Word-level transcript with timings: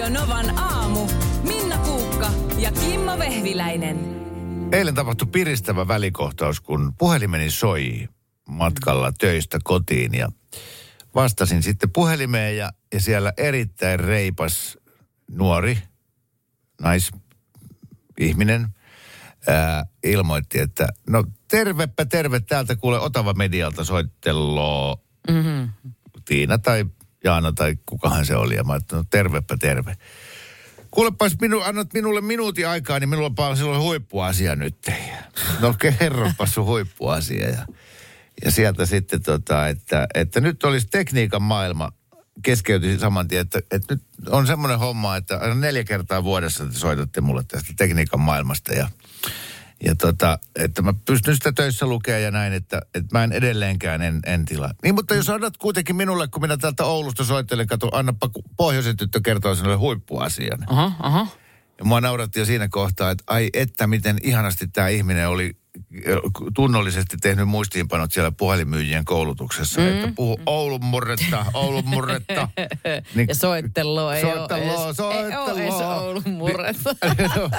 Radio 0.00 0.20
Novan 0.20 0.58
aamu. 0.58 1.06
Minna 1.42 1.78
Kuukka 1.78 2.30
ja 2.58 2.72
Kimmo 2.72 3.18
Vehviläinen. 3.18 3.96
Eilen 4.72 4.94
tapahtui 4.94 5.28
piristävä 5.32 5.88
välikohtaus, 5.88 6.60
kun 6.60 6.92
puhelimeni 6.98 7.50
soi 7.50 8.08
matkalla 8.48 9.12
töistä 9.12 9.58
kotiin 9.64 10.14
ja 10.14 10.28
vastasin 11.14 11.62
sitten 11.62 11.90
puhelimeen 11.90 12.56
ja, 12.56 12.70
ja 12.92 13.00
siellä 13.00 13.32
erittäin 13.36 14.00
reipas 14.00 14.78
nuori 15.30 15.78
naisihminen 16.82 18.68
ää, 19.48 19.86
ilmoitti, 20.04 20.58
että 20.58 20.88
no 21.08 21.24
tervepä 21.48 22.04
terve 22.04 22.40
täältä 22.40 22.76
kuule 22.76 23.00
Otava 23.00 23.32
Medialta 23.32 23.84
soitteloo 23.84 25.04
mm-hmm. 25.30 25.68
Tiina 26.24 26.58
tai 26.58 26.84
Jaana 27.24 27.52
tai 27.52 27.76
kukahan 27.86 28.26
se 28.26 28.36
oli. 28.36 28.54
Ja 28.54 28.64
mä 28.64 28.72
ajattelin, 28.72 28.98
no 28.98 29.06
tervepä 29.10 29.56
terve. 29.56 29.96
Kuulepas, 30.90 31.36
minu, 31.40 31.60
annat 31.60 31.94
minulle 31.94 32.20
minuutin 32.20 32.68
aikaa, 32.68 33.00
niin 33.00 33.08
minulla 33.08 33.32
on 33.38 33.56
silloin 33.56 33.82
huippuasia 33.82 34.56
nyt. 34.56 34.90
No 35.60 35.74
kerropa 35.78 36.46
sun 36.46 36.64
huippuasia. 36.64 37.48
Ja, 37.48 37.66
ja 38.44 38.50
sieltä 38.50 38.86
sitten 38.86 39.22
tota, 39.22 39.68
että, 39.68 40.06
että 40.14 40.40
nyt 40.40 40.64
olisi 40.64 40.86
tekniikan 40.90 41.42
maailma 41.42 41.92
keskeytyi 42.42 42.98
saman 42.98 43.28
tien, 43.28 43.40
että, 43.40 43.60
että 43.70 43.94
nyt 43.94 44.04
on 44.28 44.46
semmoinen 44.46 44.78
homma, 44.78 45.16
että 45.16 45.54
neljä 45.54 45.84
kertaa 45.84 46.24
vuodessa 46.24 46.66
te 46.66 46.72
soitatte 46.72 47.20
mulle 47.20 47.44
tästä 47.48 47.72
tekniikan 47.76 48.20
maailmasta 48.20 48.72
ja 48.74 48.88
ja 49.84 49.94
tota, 49.94 50.38
että 50.56 50.82
mä 50.82 50.94
pystyn 51.06 51.34
sitä 51.34 51.52
töissä 51.52 51.86
lukemaan 51.86 52.22
ja 52.22 52.30
näin, 52.30 52.52
että, 52.52 52.82
että 52.94 53.18
mä 53.18 53.24
en 53.24 53.32
edelleenkään 53.32 54.02
en, 54.02 54.20
en 54.26 54.44
tilaa. 54.44 54.74
Niin, 54.82 54.94
mutta 54.94 55.14
jos 55.14 55.30
annat 55.30 55.56
kuitenkin 55.56 55.96
minulle, 55.96 56.28
kun 56.28 56.42
minä 56.42 56.56
täältä 56.56 56.84
Oulusta 56.84 57.24
soittelen, 57.24 57.66
kato, 57.66 57.88
annapa 57.92 58.30
pohjoisen 58.56 58.96
tyttö 58.96 59.20
kertoo 59.24 59.54
sinulle 59.54 59.76
huippuasian. 59.76 60.64
Aha, 60.66 60.92
aha. 60.98 61.26
Ja 61.78 61.84
mua 61.84 62.00
nauratti 62.00 62.38
jo 62.38 62.44
siinä 62.44 62.68
kohtaa, 62.68 63.10
että 63.10 63.24
ai 63.26 63.50
että 63.52 63.86
miten 63.86 64.18
ihanasti 64.22 64.68
tämä 64.68 64.88
ihminen 64.88 65.28
oli 65.28 65.56
tunnollisesti 66.54 67.16
tehnyt 67.16 67.48
muistiinpanot 67.48 68.12
siellä 68.12 68.32
puhelimyyjien 68.32 69.04
koulutuksessa, 69.04 69.80
mm, 69.80 69.86
että 69.86 70.12
puhu 70.16 70.36
mm. 70.36 70.42
Oulun 70.46 70.84
murretta, 70.84 71.46
Oulun 71.54 71.88
murretta. 71.88 72.48
Niin, 73.14 73.28
ja 73.28 73.34
soittelua 73.34 74.16
ei 74.16 74.22
soittelua, 74.22 74.84
ole 74.84 74.94
soittelua. 74.94 75.60
Ei 75.60 75.70
ole 75.70 75.84
Oulun 75.84 76.30
murretta. 76.30 76.94
no, 77.36 77.50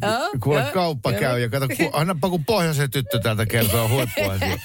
no, 0.00 0.30
kuule, 0.42 0.66
kauppa 0.74 1.12
käy 1.12 1.40
ja 1.40 1.48
kato, 1.48 1.68
ku, 1.68 1.90
annapa 1.92 2.30
kun 2.30 2.44
pohjoisen 2.44 2.90
tyttö 2.90 3.18
täältä 3.18 3.46
kertoo 3.46 3.88
huippuasia. 3.88 4.56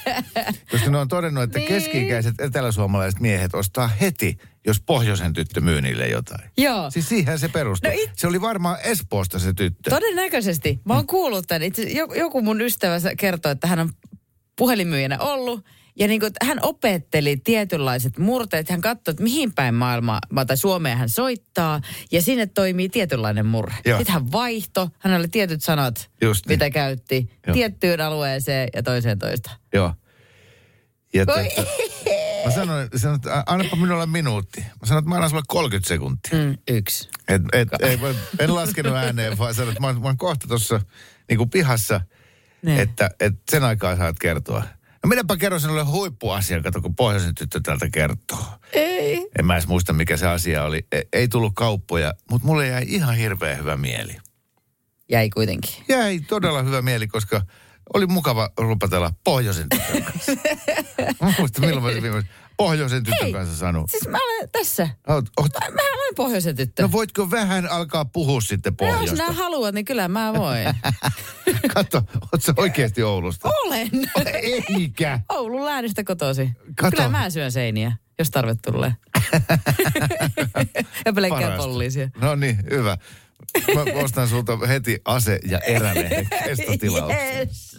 Koska 0.70 0.90
ne 0.90 0.98
on 0.98 1.08
todennut, 1.08 1.42
että 1.42 1.58
niin. 1.58 1.68
keski-ikäiset 1.68 2.40
eteläsuomalaiset 2.40 3.20
miehet 3.20 3.54
ostaa 3.54 3.88
heti 3.88 4.38
jos 4.66 4.80
pohjoisen 4.86 5.32
tyttö 5.32 5.60
myy 5.60 5.82
niille 5.82 6.08
jotain. 6.08 6.50
Joo. 6.58 6.90
Siis 6.90 7.08
siihen 7.08 7.38
se 7.38 7.48
perustuu. 7.48 7.90
No 7.90 7.96
it... 8.02 8.10
Se 8.16 8.26
oli 8.26 8.40
varmaan 8.40 8.78
Espoosta 8.82 9.38
se 9.38 9.52
tyttö. 9.52 9.90
Todennäköisesti. 9.90 10.80
Mä 10.84 10.94
oon 10.94 11.06
kuullut 11.06 11.46
tämän. 11.46 11.62
Itse, 11.62 11.82
joku 12.16 12.42
mun 12.42 12.60
ystävä 12.60 12.96
kertoi, 13.18 13.52
että 13.52 13.66
hän 13.66 13.78
on 13.78 13.90
puhelinmyyjänä 14.56 15.18
ollut. 15.18 15.64
Ja 15.98 16.08
niin 16.08 16.20
kuin, 16.20 16.32
hän 16.42 16.58
opetteli 16.62 17.36
tietynlaiset 17.36 18.18
murteet. 18.18 18.70
Hän 18.70 18.80
katsoi, 18.80 19.12
että 19.12 19.22
mihin 19.22 19.54
päin 19.54 19.74
maailmaa 19.74 20.20
tai 20.46 20.56
Suomeen 20.56 20.98
hän 20.98 21.08
soittaa. 21.08 21.80
Ja 22.12 22.22
sinne 22.22 22.46
toimii 22.46 22.88
tietynlainen 22.88 23.46
murre. 23.46 23.74
Joo. 23.84 23.98
Sitten 23.98 24.12
hän 24.14 24.32
vaihto. 24.32 24.90
Hän 24.98 25.20
oli 25.20 25.28
tietyt 25.28 25.62
sanat, 25.64 26.10
Just 26.20 26.46
niin. 26.46 26.54
mitä 26.54 26.70
käytti. 26.70 27.30
Joo. 27.46 27.54
Tiettyyn 27.54 28.00
alueeseen 28.00 28.68
ja 28.74 28.82
toiseen 28.82 29.18
toista. 29.18 29.50
Joo. 29.74 29.94
Ja 31.14 31.26
tätä, 31.26 31.40
mä 32.44 32.50
sanoin, 32.50 32.88
sanoin, 32.96 33.16
että 33.16 33.44
annapa 33.46 33.76
minulle 33.76 34.06
minuutti. 34.06 34.60
Mä 34.60 34.86
sanoin, 34.86 35.02
että 35.02 35.08
mä 35.08 35.14
annan 35.14 35.30
sulle 35.30 35.42
30 35.48 35.88
sekuntia. 35.88 36.38
Mm, 36.38 36.58
yksi. 36.68 37.08
Et, 37.28 37.42
et, 37.52 37.68
ei, 37.80 37.98
en 38.38 38.54
laskenut 38.54 38.96
ääneen, 38.96 39.38
vaan 39.38 39.54
sanoin, 39.54 39.72
että 39.72 39.80
mä, 39.80 39.92
mä 39.92 40.06
oon 40.06 40.16
kohta 40.16 40.48
tuossa 40.48 40.80
niin 41.28 41.50
pihassa, 41.50 42.00
ne. 42.62 42.82
että, 42.82 43.10
että 43.20 43.40
sen 43.50 43.64
aikaa 43.64 43.96
saat 43.96 44.18
kertoa. 44.18 44.62
No 45.02 45.08
minäpä 45.08 45.36
kerron 45.36 45.60
sinulle 45.60 45.84
huippuasian, 45.84 46.62
kato 46.62 46.80
kun 46.80 46.96
pohjoisen 46.96 47.34
tyttö 47.34 47.60
täältä 47.62 47.90
kertoo. 47.90 48.44
Ei. 48.72 49.28
En 49.38 49.46
mä 49.46 49.54
edes 49.54 49.68
muista, 49.68 49.92
mikä 49.92 50.16
se 50.16 50.26
asia 50.26 50.64
oli. 50.64 50.86
Ei, 50.92 51.02
ei 51.12 51.28
tullut 51.28 51.52
kauppoja, 51.56 52.14
mutta 52.30 52.46
mulle 52.46 52.66
jäi 52.66 52.84
ihan 52.86 53.16
hirveän 53.16 53.58
hyvä 53.58 53.76
mieli. 53.76 54.16
Jäi 55.10 55.30
kuitenkin. 55.30 55.84
Jäi 55.88 56.20
todella 56.20 56.62
hyvä 56.62 56.82
mieli, 56.82 57.06
koska 57.06 57.42
oli 57.94 58.06
mukava 58.06 58.50
rupatella 58.58 59.12
pohjoisen 59.24 59.68
tytön 59.68 60.02
kanssa. 60.02 60.32
mä 61.22 61.34
muistan, 61.38 61.64
milloin 61.64 61.82
mä 61.82 61.88
olisin 61.88 62.28
pohjoisen 62.58 63.04
tytön 63.04 63.18
Hei, 63.22 63.32
kanssa 63.32 63.56
sanonut. 63.56 63.90
Siis 63.90 64.08
mä 64.08 64.18
olen 64.24 64.50
tässä. 64.50 64.88
Oot, 65.08 65.24
oot. 65.36 65.50
Mä, 65.60 65.66
mä 65.74 65.82
olen 65.82 66.14
pohjoisen 66.16 66.56
tyttö. 66.56 66.82
No 66.82 66.92
voitko 66.92 67.30
vähän 67.30 67.70
alkaa 67.70 68.04
puhua 68.04 68.40
sitten 68.40 68.76
pohjoista? 68.76 69.04
No, 69.04 69.10
jos 69.10 69.18
nää 69.18 69.32
haluat, 69.32 69.74
niin 69.74 69.84
kyllä 69.84 70.08
mä 70.08 70.34
voin. 70.34 70.64
Katso, 71.74 72.02
oot 72.32 72.42
sä 72.42 72.52
oikeasti 72.56 73.02
Oulusta? 73.02 73.48
Olen. 73.48 73.90
Eikä. 74.76 75.20
Oulun 75.28 75.64
läänistä 75.64 76.04
kotosi. 76.04 76.50
Kato. 76.76 76.96
Kyllä 76.96 77.08
mä 77.08 77.30
syön 77.30 77.52
seiniä, 77.52 77.92
jos 78.18 78.30
tarve 78.30 78.54
tulee. 78.54 78.94
ja 81.04 81.12
pelkkää 81.12 81.56
poliisia. 81.56 82.10
No 82.20 82.34
niin, 82.34 82.58
hyvä. 82.70 82.96
Mä 83.74 84.00
ostan 84.02 84.28
sulta 84.28 84.56
heti 84.56 84.98
ase- 85.04 85.40
ja 85.48 85.58
erälehden 85.58 86.28
kestotilauksen. 86.44 87.38
Yes. 87.38 87.78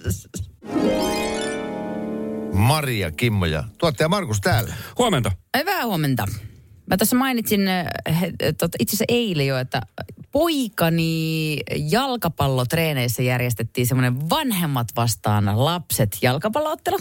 Maria, 2.54 3.12
Kimmo 3.12 3.46
ja 3.46 3.64
tuottaja 3.78 4.10
Markus 4.10 4.42
täällä. 4.42 4.74
Huomenta. 4.98 5.32
Hyvää 5.58 5.86
huomenta. 5.86 6.26
Mä 6.86 6.98
tässä 6.98 7.16
mainitsin 7.16 7.62
tot, 8.58 8.72
itse 8.80 8.96
asiassa 8.96 9.06
eilen 9.08 9.48
jo, 9.48 9.58
että 9.58 9.82
poikani 10.32 11.58
jalkapallotreeneissä 11.90 13.24
järjestettiin 13.24 13.88
semmoinen 13.88 14.30
vanhemmat 14.30 14.88
vastaan 14.96 15.66
lapset 15.66 16.18
jalkapalloottelu. 16.22 16.98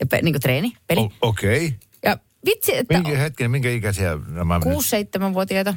Ja 0.00 0.06
pe, 0.06 0.22
niin 0.22 0.34
kuin 0.34 0.42
treeni, 0.42 0.72
peli. 0.86 1.08
Okei. 1.20 1.66
Okay. 1.66 1.78
Ja 2.04 2.18
vitsi, 2.46 2.76
että... 2.76 2.94
Minkä 2.94 3.18
hetken, 3.18 3.50
minkä 3.50 3.70
ikäisiä 3.70 4.18
nämä... 4.28 4.58
6-7-vuotiaita. 4.58 5.74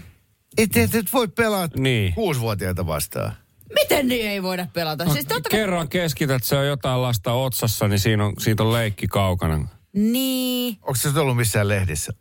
Et, 0.57 0.77
et, 0.77 0.95
et 0.95 1.13
voi 1.13 1.27
pelata 1.27 1.81
niin. 1.81 2.13
kuusivuotiaita 2.13 2.88
vastaan. 2.88 3.33
Miten 3.73 4.07
niin 4.07 4.29
ei 4.29 4.43
voida 4.43 4.67
pelata? 4.73 5.05
No, 5.05 5.13
siis 5.13 5.25
totta 5.25 5.49
kerran 5.49 5.89
keskität, 5.89 6.43
se 6.43 6.57
on 6.57 6.67
jotain 6.67 7.01
lasta 7.01 7.33
otsassa, 7.33 7.88
niin 7.88 7.99
siinä 7.99 8.25
on, 8.25 8.33
siitä 8.39 8.63
on 8.63 8.73
leikki 8.73 9.07
kaukana. 9.07 9.67
Niin. 9.95 10.77
Onko 10.81 10.95
se 10.95 11.19
ollut 11.19 11.38
missään 11.38 11.67
lehdissä? 11.67 12.13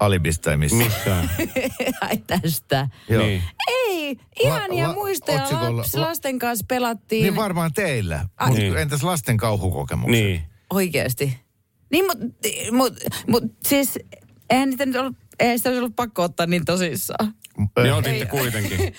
Alibista 0.00 0.42
tai 0.42 0.56
missä? 0.56 0.76
Missään. 0.76 1.30
Ai 2.00 2.16
tästä. 2.16 2.88
Joo. 3.08 3.22
Niin. 3.22 3.42
Ei, 3.68 4.16
ihania 4.40 4.88
la, 4.88 4.94
muistoja. 4.94 5.48
Laps, 5.76 5.94
lasten 5.94 6.38
kanssa 6.38 6.64
pelattiin. 6.68 7.22
Niin 7.22 7.36
varmaan 7.36 7.72
teillä. 7.72 8.26
Mut 8.46 8.58
niin. 8.58 8.76
Entäs 8.76 9.02
lasten 9.02 9.36
kauhukokemukset? 9.36 10.10
Niin. 10.12 10.42
Oikeasti. 10.70 11.38
Niin, 11.90 12.04
mutta 12.06 12.24
mut, 12.72 12.94
mut, 13.28 13.44
siis 13.66 13.98
eihän 14.50 14.70
niitä 14.70 14.86
nyt 14.86 14.96
ollut, 14.96 15.16
eihän 15.40 15.58
sitä 15.58 15.68
olisi 15.68 15.78
ollut 15.78 15.96
pakko 15.96 16.22
ottaa 16.22 16.46
niin 16.46 16.64
tosissaan. 16.64 17.34
Niin 17.82 17.94
otitte 17.94 18.26
kuitenkin. 18.26 18.78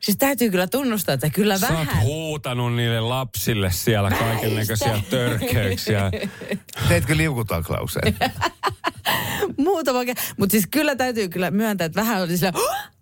Siis 0.00 0.16
täytyy 0.16 0.50
kyllä 0.50 0.66
tunnustaa, 0.66 1.12
että 1.12 1.30
kyllä 1.30 1.58
Sä 1.58 1.68
vähän. 1.68 1.86
Sä 1.86 1.92
oot 1.92 2.02
huutanut 2.04 2.74
niille 2.74 3.00
lapsille 3.00 3.70
siellä 3.72 4.10
kaiken 4.10 4.54
näköisiä 4.54 5.02
törkeyksiä. 5.10 6.10
Teitkö 6.88 7.16
liukutaklauksen? 7.16 8.02
Muutama 9.58 9.98
Mutta 10.36 10.52
siis 10.52 10.66
kyllä 10.70 10.96
täytyy 10.96 11.28
kyllä 11.28 11.50
myöntää, 11.50 11.84
että 11.84 12.00
vähän 12.00 12.22
oli 12.22 12.36
sillä, 12.36 12.52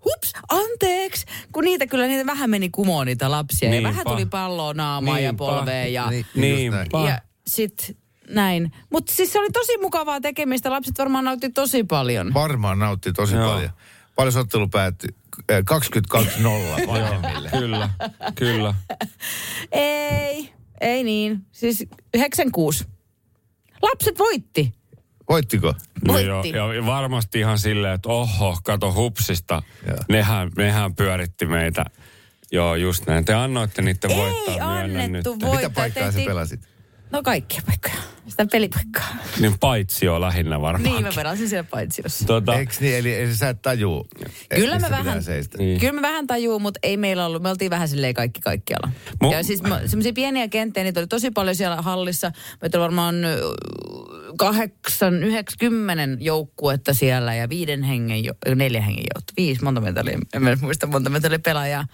hups, 0.04 0.32
anteeksi, 0.48 1.26
kun 1.52 1.64
niitä 1.64 1.86
kyllä 1.86 2.06
niitä 2.06 2.26
vähän 2.26 2.50
meni 2.50 2.68
kumoon 2.68 3.06
niitä 3.06 3.30
lapsia. 3.30 3.70
Niinpä. 3.70 3.88
Ja 3.88 3.92
vähän 3.92 4.06
tuli 4.06 4.26
palloa 4.26 4.74
naamaan 4.74 5.16
Niinpä. 5.16 5.44
ja 5.44 5.52
polveen. 5.52 5.92
Ja, 5.92 6.10
niin, 6.10 6.26
Niinpä. 6.34 6.98
ja 7.06 7.20
sit 7.46 7.96
näin. 8.30 8.72
Mutta 8.90 9.12
siis 9.14 9.32
se 9.32 9.38
oli 9.38 9.50
tosi 9.50 9.78
mukavaa 9.78 10.20
tekemistä. 10.20 10.70
Lapset 10.70 10.98
varmaan 10.98 11.24
nautti 11.24 11.50
tosi 11.50 11.84
paljon. 11.84 12.34
Varmaan 12.34 12.78
nautti 12.78 13.12
tosi 13.12 13.34
Joo. 13.34 13.52
paljon. 13.52 13.70
Paljon 14.18 14.32
se 14.32 14.38
ottelu 14.38 14.68
päättyi? 14.68 15.08
22-0 15.42 16.86
vanhemmille. 16.86 17.50
kyllä, 17.50 17.90
kyllä. 18.34 18.74
Ei, 19.72 20.52
ei 20.80 21.04
niin. 21.04 21.46
Siis 21.52 21.86
96. 22.14 22.84
Lapset 23.82 24.18
voitti. 24.18 24.72
Voittiko? 25.28 25.74
No 26.06 26.18
joo, 26.18 26.42
ja 26.72 26.86
varmasti 26.86 27.38
ihan 27.38 27.58
silleen, 27.58 27.94
että 27.94 28.08
oho, 28.08 28.58
kato 28.64 28.92
hupsista. 28.92 29.62
Nehän, 30.08 30.50
nehän 30.56 30.94
pyöritti 30.94 31.46
meitä. 31.46 31.84
Joo, 32.52 32.74
just 32.74 33.06
näin. 33.06 33.24
Te 33.24 33.34
annoitte 33.34 33.82
niiden 33.82 34.16
voittaa. 34.16 34.54
Ei 34.54 34.60
annettu 34.60 35.30
voittaa. 35.30 35.54
Mitä 35.54 35.70
paikkaa 35.70 36.12
sä 36.12 36.18
pelasit? 36.26 36.60
No 37.10 37.22
kaikkia 37.22 37.62
paikkoja. 37.66 37.94
Sitä 38.28 38.46
pelipaikkaa. 38.52 39.16
Niin 39.40 39.58
paitsi 39.60 40.08
on 40.08 40.20
lähinnä 40.20 40.60
varmaan. 40.60 40.92
Niin, 40.92 41.02
mä 41.04 41.10
pelasin 41.14 41.48
siellä 41.48 41.68
paitsiossa. 41.70 42.26
Tota, 42.26 42.54
Eikö 42.54 42.72
niin? 42.80 42.96
Eli, 42.96 43.14
eli 43.20 43.34
sä 43.34 43.48
et 43.48 43.62
tajuu, 43.62 44.06
Kyllä 44.54 44.78
mä 44.78 44.90
vähän-. 44.90 45.18
Niin. 45.58 45.80
Kyllä 45.80 45.92
me 45.92 46.02
vähän 46.02 46.26
tajuu, 46.26 46.58
mutta 46.58 46.80
ei 46.82 46.96
meillä 46.96 47.26
ollut. 47.26 47.42
Me 47.42 47.48
oltiin 47.50 47.70
vähän 47.70 47.88
silleen 47.88 48.14
kaikki 48.14 48.40
kaikkialla. 48.40 48.90
Mu- 49.24 49.32
ja 49.32 49.42
siis 49.42 49.60
semmoisia 49.86 50.12
pieniä 50.12 50.48
kenttejä, 50.48 50.84
niitä 50.84 51.00
oli 51.00 51.06
tosi 51.06 51.30
paljon 51.30 51.56
siellä 51.56 51.82
hallissa. 51.82 52.32
Meitä 52.60 52.78
oli 52.78 52.82
varmaan 52.82 53.14
kahdeksan, 54.38 55.24
yhdeksänkymmen 55.24 56.16
joukkuetta 56.20 56.94
siellä 56.94 57.34
ja 57.34 57.48
viiden 57.48 57.82
hengen, 57.82 58.24
jo- 58.24 58.54
neljä 58.54 58.80
hengen 58.80 59.04
joukkuetta. 59.14 59.32
Viisi, 59.36 59.64
monta 59.64 59.80
meitä 59.80 60.00
oli, 60.00 60.12
en 60.34 60.42
mä 60.42 60.56
muista 60.60 60.86
monta 60.86 61.10
meitä 61.10 61.28
oli 61.28 61.38
pelaajaa. 61.38 61.84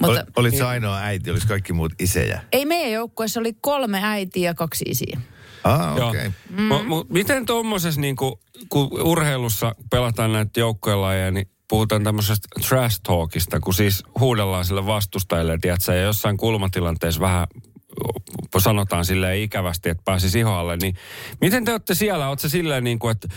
Mutta 0.00 0.20
Ol, 0.20 0.26
olit 0.36 0.56
se 0.56 0.64
ainoa 0.64 0.98
äiti, 0.98 1.30
olisi 1.30 1.46
kaikki 1.46 1.72
muut 1.72 1.92
isejä? 1.98 2.40
ei 2.52 2.64
meidän 2.64 2.92
joukkueessa 2.92 3.40
oli 3.40 3.56
kolme 3.60 4.00
äitiä 4.02 4.50
ja 4.50 4.54
kaksi 4.54 4.84
isiä. 4.88 5.20
Ah, 5.64 5.92
okei. 5.92 6.06
Okay. 6.08 6.30
Mm. 6.50 6.68
Mu- 6.68 6.84
mu- 6.84 7.06
miten 7.08 7.46
tuommoisessa, 7.46 8.00
niinku, 8.00 8.40
kun 8.68 9.02
urheilussa 9.02 9.74
pelataan 9.90 10.32
näitä 10.32 10.60
joukkuelajeja, 10.60 11.30
niin 11.30 11.48
puhutaan 11.68 12.04
tämmöisestä 12.04 12.48
trash 12.68 13.00
talkista, 13.02 13.60
kun 13.60 13.74
siis 13.74 14.04
huudellaan 14.20 14.64
sille 14.64 14.86
vastustajille, 14.86 15.58
tiedätkö, 15.60 15.94
ja 15.94 16.02
jossain 16.02 16.36
kulmatilanteessa 16.36 17.20
vähän 17.20 17.46
sanotaan 18.58 19.04
silleen 19.04 19.38
ikävästi, 19.42 19.88
että 19.88 20.02
pääsisi 20.04 20.38
ihoalle, 20.38 20.76
niin 20.76 20.94
miten 21.40 21.64
te 21.64 21.72
olette 21.72 21.94
siellä? 21.94 22.28
Olette 22.28 22.48
silleen 22.48 22.84
niin 22.84 22.98
kuin, 22.98 23.12
että 23.12 23.28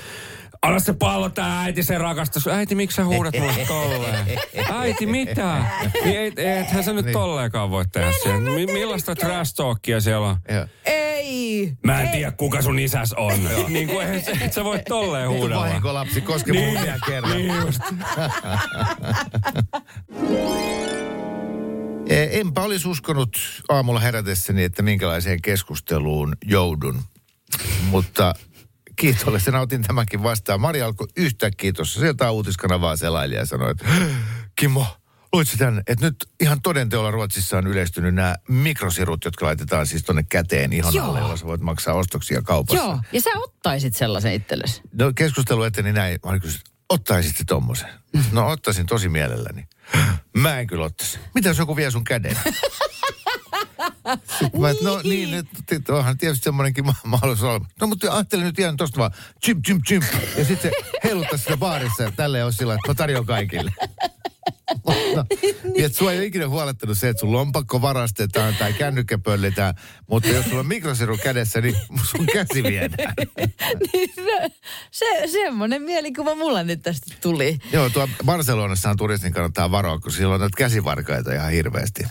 Anna 0.64 0.80
se 0.80 0.94
pallo 0.94 1.30
tää 1.30 1.62
äiti, 1.62 1.84
se 1.84 1.98
rakastus. 1.98 2.48
Äiti, 2.48 2.76
miksi 2.76 2.96
sä 2.96 3.06
huudat 3.06 3.36
mulle 3.40 3.66
tolleen? 3.68 4.26
Äiti, 4.74 5.06
mitä? 5.06 5.66
Niin 6.06 6.20
et, 6.20 6.40
ethän 6.40 6.84
sä 6.84 6.94
nyt 6.94 7.06
Niin. 7.06 7.14
tolleenkaan 7.14 7.70
voi 7.72 7.86
tehdä 7.92 8.12
siellä. 8.24 8.40
Mi- 8.50 8.66
millaista 8.66 9.16
trash 9.16 9.54
talkia 9.56 10.02
siellä 10.02 10.28
on? 10.28 10.38
Joo. 10.54 10.66
Ei! 10.86 11.74
Mä 11.84 12.02
en 12.02 12.10
tiedä, 12.10 12.32
kuka 12.32 12.62
sun 12.62 12.80
isäs 12.80 13.14
on. 13.14 13.34
niin 13.74 13.88
kuin, 13.88 14.08
et, 14.08 14.30
et 14.42 14.54
sä 14.54 14.64
voi 14.64 14.80
tolleen 14.90 15.30
huudella. 15.30 15.62
vahinko 15.64 15.94
lapsi, 15.94 16.22
koske 16.22 16.52
niin. 16.52 16.82
vielä 16.82 16.98
kerran. 17.08 17.32
Niin 17.38 17.56
just. 17.56 17.82
E, 22.10 22.40
Enpä 22.40 22.62
olisi 22.62 22.88
uskonut 22.88 23.38
aamulla 23.70 24.00
herätessäni, 24.00 24.64
että 24.64 24.82
minkälaiseen 24.84 25.42
keskusteluun 25.42 26.36
joudun. 26.46 27.02
Mutta 27.90 28.34
kiitollisena 28.96 29.60
otin 29.60 29.82
tämänkin 29.84 30.24
vastaan. 30.24 30.62
Mari 30.62 30.82
alkoi 30.82 31.08
yhtäkkiä 31.18 31.74
tuossa 31.74 32.00
sieltä 32.00 32.32
uutiskanavaa 32.32 32.96
selaili 32.96 33.36
ja 33.36 33.46
sanoi, 33.46 33.72
että 33.72 33.86
Kimmo, 34.56 34.86
luitsi 35.34 35.58
tämän, 35.58 35.84
että 35.88 36.06
nyt 36.06 36.16
ihan 36.40 36.62
todenteolla 36.62 37.12
Ruotsissa 37.12 37.58
on 37.58 37.68
yleistynyt 37.68 38.16
nämä 38.16 38.36
mikrosirut, 38.48 39.26
jotka 39.26 39.46
laitetaan 39.46 39.88
siis 39.88 40.04
tonne 40.04 40.24
käteen 40.30 40.74
ihon 40.74 40.94
Joo. 40.94 41.06
alle, 41.06 41.20
jolla 41.20 41.38
sä 41.38 41.46
voit 41.46 41.62
maksaa 41.62 41.94
ostoksia 41.94 42.42
kaupassa. 42.42 42.84
Joo, 42.84 43.00
ja 43.12 43.22
sä 43.22 43.30
ottaisit 43.36 43.96
sellaisen 43.96 44.34
itsellesi. 44.34 44.82
No 44.94 45.12
keskustelu 45.16 45.64
eteni 45.64 45.94
näin. 45.94 46.20
Mä 46.24 46.30
olin 46.30 46.42
kysynyt, 46.42 46.66
ottaisit 46.90 47.38
sä 47.38 47.44
tommosen? 47.48 47.90
No 48.32 48.50
ottaisin 48.50 48.86
tosi 48.86 49.10
mielelläni. 49.10 49.68
Mä 50.38 50.60
en 50.60 50.68
kyllä 50.68 50.86
ottaisi. 50.86 51.20
Mitä 51.36 51.50
jos 51.50 51.58
joku 51.58 51.76
vie 51.76 51.92
sun 51.92 52.04
käden? 52.04 52.38
Mä, 54.60 54.70
et, 54.70 54.82
no 54.82 55.02
niin, 55.04 55.32
nyt, 55.32 55.48
nyt 55.72 55.90
onhan 55.90 56.18
tietysti 56.18 56.44
semmoinenkin 56.44 56.86
ma- 56.86 56.96
mahdollisuus 57.04 57.50
olla. 57.50 57.66
No 57.82 57.88
mutta 57.88 58.14
ajattelin 58.14 58.46
nyt 58.46 58.60
ihan 58.60 58.78
tosta 58.78 59.00
vaan, 59.00 59.12
chim, 59.46 59.62
chim, 59.62 59.82
chim. 59.82 60.02
Ja 60.38 60.46
sitten 60.46 60.72
se 60.72 61.00
heiluttaa 61.04 61.38
sitä 61.38 61.58
baarissa, 61.58 62.04
että 62.04 62.18
tälleen 62.18 62.46
on 62.46 62.54
sillä, 62.54 62.74
että 62.74 62.88
mä 62.88 62.96
tarjoan 62.96 63.26
kaikille. 63.26 63.72
No, 65.16 65.26
ja 65.76 65.86
et 65.86 65.96
sua 65.96 66.12
ei 66.12 66.18
ole 66.18 66.26
ikinä 66.26 66.50
huolettanut 66.50 66.98
se, 66.98 67.10
että 67.10 67.20
sun 67.20 67.32
lompakko 67.32 67.82
varastetaan 67.82 68.56
tai 68.56 68.74
kännykkä 68.74 69.18
pöllitään, 69.18 69.76
mutta 70.10 70.30
jos 70.30 70.46
sulla 70.46 70.60
on 70.60 70.68
mikrosiru 70.68 71.18
kädessä, 71.18 71.62
niin 71.62 71.76
sun 72.04 72.26
käsi 72.26 72.64
viedään. 72.64 73.14
Niin 73.94 74.10
se, 74.92 75.06
semmoinen 75.32 75.82
mielikuva 75.82 76.36
mulla 76.36 76.64
nyt 76.64 76.82
tästä 76.82 77.16
tuli. 77.22 77.58
Joo, 77.72 77.90
tuo 77.90 78.10
Barcelonassahan 78.26 78.98
turistin 78.98 79.34
kannattaa 79.34 79.72
varoa, 79.72 80.00
kun 80.00 80.12
siellä 80.12 80.34
on 80.34 80.40
näitä 80.40 80.58
käsivarkaita 80.58 81.34
ihan 81.34 81.52
hirveästi. 81.52 82.04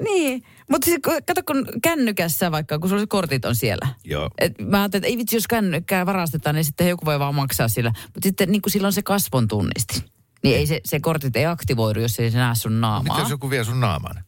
Niin, 0.00 0.42
mutta 0.70 0.84
siis, 0.84 0.98
kato 1.02 1.42
kun 1.46 1.66
kännykässä 1.82 2.50
vaikka, 2.50 2.78
kun 2.78 2.88
sulla 2.88 3.02
se 3.02 3.06
kortit 3.06 3.44
on 3.44 3.56
siellä. 3.56 3.88
Joo. 4.04 4.30
Et 4.38 4.52
mä 4.60 4.78
ajattelin, 4.80 5.00
että 5.00 5.08
ei 5.08 5.18
vitsi, 5.18 5.36
jos 5.36 5.46
kännykkää 5.46 6.06
varastetaan, 6.06 6.54
niin 6.54 6.64
sitten 6.64 6.88
joku 6.88 7.04
voi 7.04 7.18
vaan 7.18 7.34
maksaa 7.34 7.68
sillä. 7.68 7.92
Mutta 8.02 8.20
sitten 8.22 8.52
niin 8.52 8.62
kuin 8.62 8.72
silloin 8.72 8.92
se 8.92 9.02
kasvon 9.02 9.48
tunnisti. 9.48 10.15
Niin 10.46 10.56
ei 10.58 10.66
se, 10.66 10.80
se 10.84 11.00
kortit 11.00 11.36
ei 11.36 11.46
aktivoidu, 11.46 12.00
jos 12.00 12.20
ei 12.20 12.30
se 12.30 12.38
näe 12.38 12.54
sun 12.54 12.72
Mitä 12.72 12.80
naamaa. 12.80 13.18
jos 13.20 13.30
joku 13.30 13.50
vie 13.50 13.64
sun 13.64 13.80
naaman? 13.80 14.24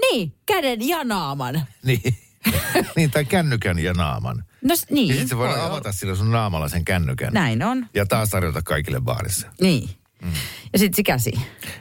Niin, 0.00 0.34
käden 0.46 0.88
ja 0.88 1.04
naaman. 1.04 1.66
Niin. 1.84 2.16
niin, 2.96 3.10
tai 3.10 3.24
kännykän 3.24 3.78
ja 3.78 3.92
naaman. 3.92 4.44
No 4.64 4.76
s- 4.76 4.86
niin. 4.90 5.08
Ja 5.08 5.12
sitten 5.14 5.28
se 5.28 5.36
voi 5.36 5.60
avata 5.60 5.92
sillä 5.92 6.14
sun 6.14 6.30
naamalla 6.30 6.68
sen 6.68 6.84
kännykän. 6.84 7.32
Näin 7.32 7.62
on. 7.62 7.86
Ja 7.94 8.06
taas 8.06 8.28
tarjota 8.30 8.62
kaikille 8.62 9.00
baarissa. 9.00 9.46
Niin. 9.60 9.90
Mm. 10.22 10.32
Ja 10.72 10.78
sitten 10.78 10.96
se 10.96 11.02
käsi. 11.02 11.32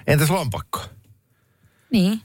Entäs 0.07 0.29
lompakko? 0.29 0.81
Niin. 1.91 2.21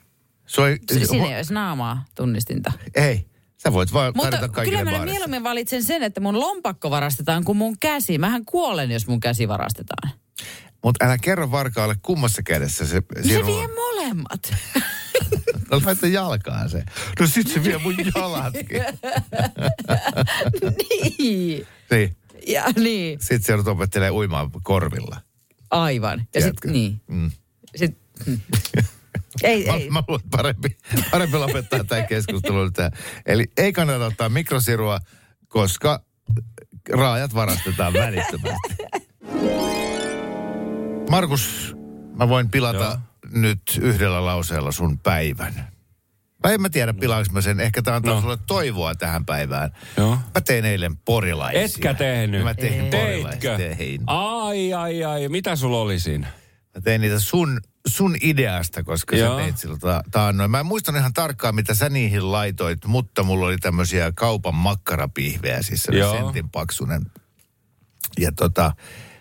Se 0.47 0.63
ei, 0.67 0.77
S- 1.05 1.09
Siinä 1.09 1.27
ei 1.27 1.37
olisi 1.37 1.55
naamaa 1.55 2.05
tunnistinta. 2.15 2.73
ei. 2.95 3.27
Sä 3.63 3.73
voit 3.73 3.93
vaan 3.93 4.13
Mutta 4.17 4.31
tarjota 4.31 4.53
kaikille 4.55 4.79
kyllä 4.79 4.91
mä 4.91 4.97
baarissa. 4.97 5.13
mieluummin 5.13 5.43
valitsen 5.45 5.83
sen, 5.85 6.03
että 6.03 6.21
mun 6.21 6.41
lompakko 6.41 6.91
varastetaan 6.91 7.45
kuin 7.45 7.59
mun 7.59 7.77
käsi. 7.81 8.19
Mähän 8.19 8.45
kuolen, 8.45 8.91
jos 8.91 9.07
mun 9.07 9.21
käsi 9.21 9.49
varastetaan. 9.49 10.13
Mutta 10.85 11.05
älä 11.05 11.19
kerro 11.19 11.51
varkaalle 11.51 11.97
kummassa 12.03 12.43
kädessä 12.43 12.87
se 12.87 13.03
Se 13.23 13.29
siru 13.29 13.47
vie 13.47 13.65
on. 13.65 13.71
molemmat. 13.75 14.53
No 15.71 15.81
laita 15.85 16.07
jalkaan 16.07 16.71
se. 16.71 16.85
No 17.21 17.27
sit 17.27 17.49
se 17.49 17.65
vie 17.65 17.79
mun 17.79 17.95
jalatkin. 18.15 18.83
niin. 21.19 21.67
niin. 21.91 22.17
Ja 22.47 22.65
niin, 22.79 23.21
Sitten 23.21 23.43
se 23.43 23.53
joudut 23.53 23.69
opettelee 23.69 24.11
uimaan 24.11 24.51
korvilla. 24.63 25.21
aivan. 25.71 26.27
Ja 26.35 26.41
sitten 26.41 26.73
niin. 26.73 27.01
Mm. 27.07 27.31
Sit, 27.77 27.99
mm. 28.27 28.41
ei, 29.43 29.67
Mä, 29.71 29.73
ei. 29.73 29.91
mä 29.91 30.03
luulen, 30.09 30.25
parempi, 30.31 30.77
parempi 31.11 31.37
lopettaa 31.37 31.85
tämä 31.85 32.03
keskustelu. 32.03 32.65
nyt 32.65 32.75
tähän. 32.75 32.93
Eli 33.27 33.47
ei 33.57 33.73
kannata 33.73 34.07
ottaa 34.07 34.29
mikrosirua, 34.29 34.99
koska 35.49 36.05
raajat 36.93 37.35
varastetaan 37.35 37.93
välittömästi. 37.93 38.77
Markus, 41.11 41.77
mä 42.17 42.29
voin 42.29 42.51
pilata 42.51 42.79
Joo. 42.79 42.99
nyt 43.33 43.63
yhdellä 43.81 44.25
lauseella 44.27 44.73
sun 44.73 44.99
päivän. 44.99 45.55
Mä 46.45 46.53
en 46.53 46.61
mä 46.63 46.69
tiedä, 46.69 46.95
pilaanko 46.95 47.33
mä 47.33 47.41
sen. 47.41 47.61
Ehkä 47.61 47.83
tää 47.83 47.95
antaa 47.97 48.15
No. 48.15 48.21
sulle 48.21 48.39
toivoa 48.47 48.95
tähän 48.95 49.25
päivään. 49.25 49.71
Joo. 49.97 50.19
Mä 50.35 50.41
tein 50.41 50.65
eilen 50.65 50.97
porilaisia. 50.97 51.61
Etkä 51.61 51.95
tehnyt. 51.95 52.43
Mä 52.45 52.55
tein 52.55 52.91
porilaisia. 52.91 53.57
Teitkö? 53.57 53.77
Tein. 53.77 54.01
Ai, 54.07 54.73
ai, 54.73 55.05
ai. 55.05 55.29
Mitä 55.29 55.57
sulla 55.57 55.79
oli 55.79 56.01
siinä? 56.01 56.27
Mä 56.75 56.81
tein 56.81 57.01
niitä 57.01 57.19
sun, 57.21 57.61
sun 57.87 58.17
ideasta, 58.23 58.83
koska 58.83 59.17
Joo. 59.17 59.39
sä 59.39 59.45
teit 59.45 59.59
sillä 59.59 59.79
ta- 59.79 60.03
taannoin. 60.11 60.51
Mä 60.51 60.61
en 60.61 60.67
muistan 60.67 60.97
ihan 60.97 61.13
tarkkaan, 61.13 61.55
mitä 61.55 61.75
sä 61.75 61.89
niihin 61.89 62.33
laitoit, 62.33 62.85
mutta 62.87 63.23
mulla 63.23 63.47
oli 63.47 63.59
tämmöisiä 63.59 64.13
kaupan 64.15 64.55
makkarapihvejä, 64.55 65.63
siis 65.63 65.83
sentin 65.83 66.51
paksunen. 66.51 67.03
Ja 68.19 68.33
tota, 68.33 68.73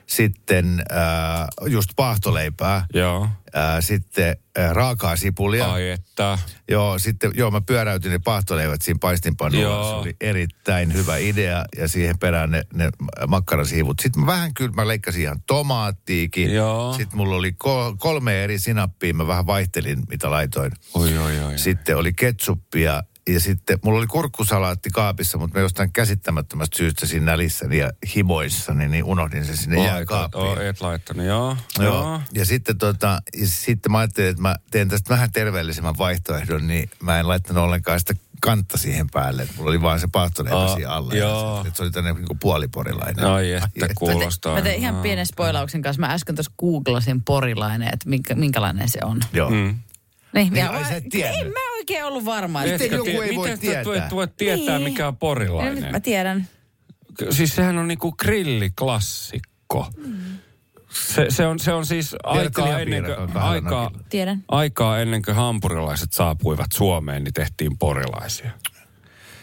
sitten 0.09 0.83
äh, 0.91 1.71
just 1.71 1.89
paahtoleipää, 1.95 2.85
Joo. 2.93 3.23
äh, 3.23 3.61
sitten 3.79 4.35
äh, 4.59 4.71
raakaa 4.71 5.15
sipulia. 5.15 5.71
Ai 5.71 5.89
että. 5.89 6.37
Joo, 6.69 6.99
sitten 6.99 7.31
joo, 7.35 7.51
mä 7.51 7.61
pyöräytin 7.61 8.11
ne 8.11 8.19
paahtoleivät 8.19 8.81
siinä 8.81 8.97
paistinpannulla. 9.01 9.89
Se 9.89 9.95
oli 9.95 10.15
erittäin 10.21 10.93
hyvä 10.93 11.17
idea 11.17 11.65
ja 11.77 11.87
siihen 11.87 12.19
perään 12.19 12.51
ne, 12.51 12.63
ne 12.73 12.89
makkarasiivut. 13.27 13.99
Sitten 13.99 14.21
mä 14.21 14.27
vähän 14.27 14.53
kyllä, 14.53 14.71
mä 14.71 14.87
leikkasin 14.87 15.21
ihan 15.21 15.41
tomaattiikin. 15.47 16.53
Joo. 16.53 16.93
Sitten 16.93 17.17
mulla 17.17 17.35
oli 17.35 17.51
ko- 17.63 17.95
kolme 17.97 18.43
eri 18.43 18.59
sinappia, 18.59 19.13
mä 19.13 19.27
vähän 19.27 19.47
vaihtelin 19.47 20.03
mitä 20.09 20.31
laitoin. 20.31 20.71
Oi, 20.93 21.17
oi, 21.17 21.39
oi. 21.39 21.57
Sitten 21.57 21.97
oli 21.97 22.13
ketsuppia 22.13 23.03
ja 23.33 23.39
sitten 23.39 23.79
mulla 23.83 23.97
oli 23.97 24.07
kurkkusalaatti 24.07 24.89
kaapissa, 24.89 25.37
mutta 25.37 25.57
mä 25.57 25.61
jostain 25.61 25.91
käsittämättömästä 25.93 26.77
syystä 26.77 27.05
siinä 27.05 27.25
nälissäni 27.25 27.77
ja 27.77 27.91
himoissani, 28.15 28.87
niin 28.87 29.03
unohdin 29.03 29.45
sen 29.45 29.57
sinne 29.57 29.85
jääkaappiin. 29.85 30.43
Oh, 30.43 30.57
et 30.59 30.81
laittanut, 30.81 31.25
joo. 31.25 31.57
Joo. 31.79 31.93
Joo. 31.93 32.21
Ja 32.33 32.45
sitten, 32.45 32.77
tota, 32.77 33.21
ja 33.39 33.47
sitten 33.47 33.91
mä 33.91 33.97
ajattelin, 33.97 34.29
että 34.29 34.41
mä 34.41 34.55
teen 34.71 34.89
tästä 34.89 35.09
vähän 35.09 35.31
terveellisemmän 35.31 35.97
vaihtoehdon, 35.97 36.67
niin 36.67 36.89
mä 37.03 37.19
en 37.19 37.27
laittanut 37.27 37.63
ollenkaan 37.63 37.99
sitä 37.99 38.13
kantta 38.41 38.77
siihen 38.77 39.09
päälle. 39.09 39.41
Että 39.41 39.53
mulla 39.57 39.69
oli 39.69 39.81
vaan 39.81 39.99
se 39.99 40.07
paahtoleipä 40.11 40.57
Aa, 40.57 40.75
siinä 40.75 40.89
alla. 40.91 41.13
joo. 41.13 41.57
Ja 41.57 41.63
se, 41.63 41.67
että 41.67 41.77
se 41.77 41.83
oli 41.83 41.91
tämmöinen 41.91 42.23
niin 42.23 42.39
puoliporilainen. 42.39 43.25
Ai 43.25 43.53
että 43.53 43.87
kuulostaa. 43.95 44.55
Mä 44.55 44.61
tein 44.61 44.81
ihan 44.81 44.95
pienen 44.95 45.25
spoilauksen 45.25 45.81
kanssa. 45.81 45.99
Mä 45.99 46.13
äsken 46.13 46.35
tuossa 46.35 46.51
googlasin 46.59 47.21
porilainen, 47.23 47.87
että 47.93 48.09
minkä, 48.09 48.35
minkälainen 48.35 48.89
se 48.89 48.99
on. 49.03 49.19
Joo. 49.33 49.49
Mm. 49.49 49.55
Niin, 49.55 49.79
Niin, 50.33 50.55
ja 50.55 50.69
ai 50.69 50.81
mä- 50.81 50.89
sä 50.89 50.95
et 50.95 51.03
tiennyt? 51.09 51.41
En 51.41 51.47
mä 51.47 51.59
oikein 51.89 52.05
ollut 52.05 52.25
varma. 52.25 52.59
Miten 52.61 52.81
että- 52.81 52.95
joku 52.95 53.09
ei 53.21 53.35
voi 53.35 53.45
miten 53.45 53.59
tietää? 53.59 53.85
Voit, 53.85 54.03
voit 54.11 54.37
tietää, 54.37 54.77
Niin. 54.77 54.89
mikä 54.91 55.07
on 55.07 55.13
No, 55.13 55.17
porilainen? 55.19 55.91
mä 55.91 55.99
tiedän. 55.99 56.47
Siis 57.29 57.55
sehän 57.55 57.77
on 57.77 57.87
niinku 57.87 58.11
grilliklassikko. 58.11 59.87
Se, 60.89 61.25
se, 61.29 61.45
on, 61.47 61.59
se 61.59 61.73
on 61.73 61.85
siis 61.85 62.15
aikaa 62.23 62.79
ennen, 62.79 63.03
kuin, 63.03 63.37
aikaa? 63.37 63.91
Tiedän. 64.09 64.43
aikaa 64.47 64.99
ennen 64.99 65.21
kuin 65.21 65.35
hampurilaiset 65.35 66.11
saapuivat 66.13 66.71
Suomeen, 66.73 67.23
niin 67.23 67.33
tehtiin 67.33 67.77
porilaisia. 67.77 68.51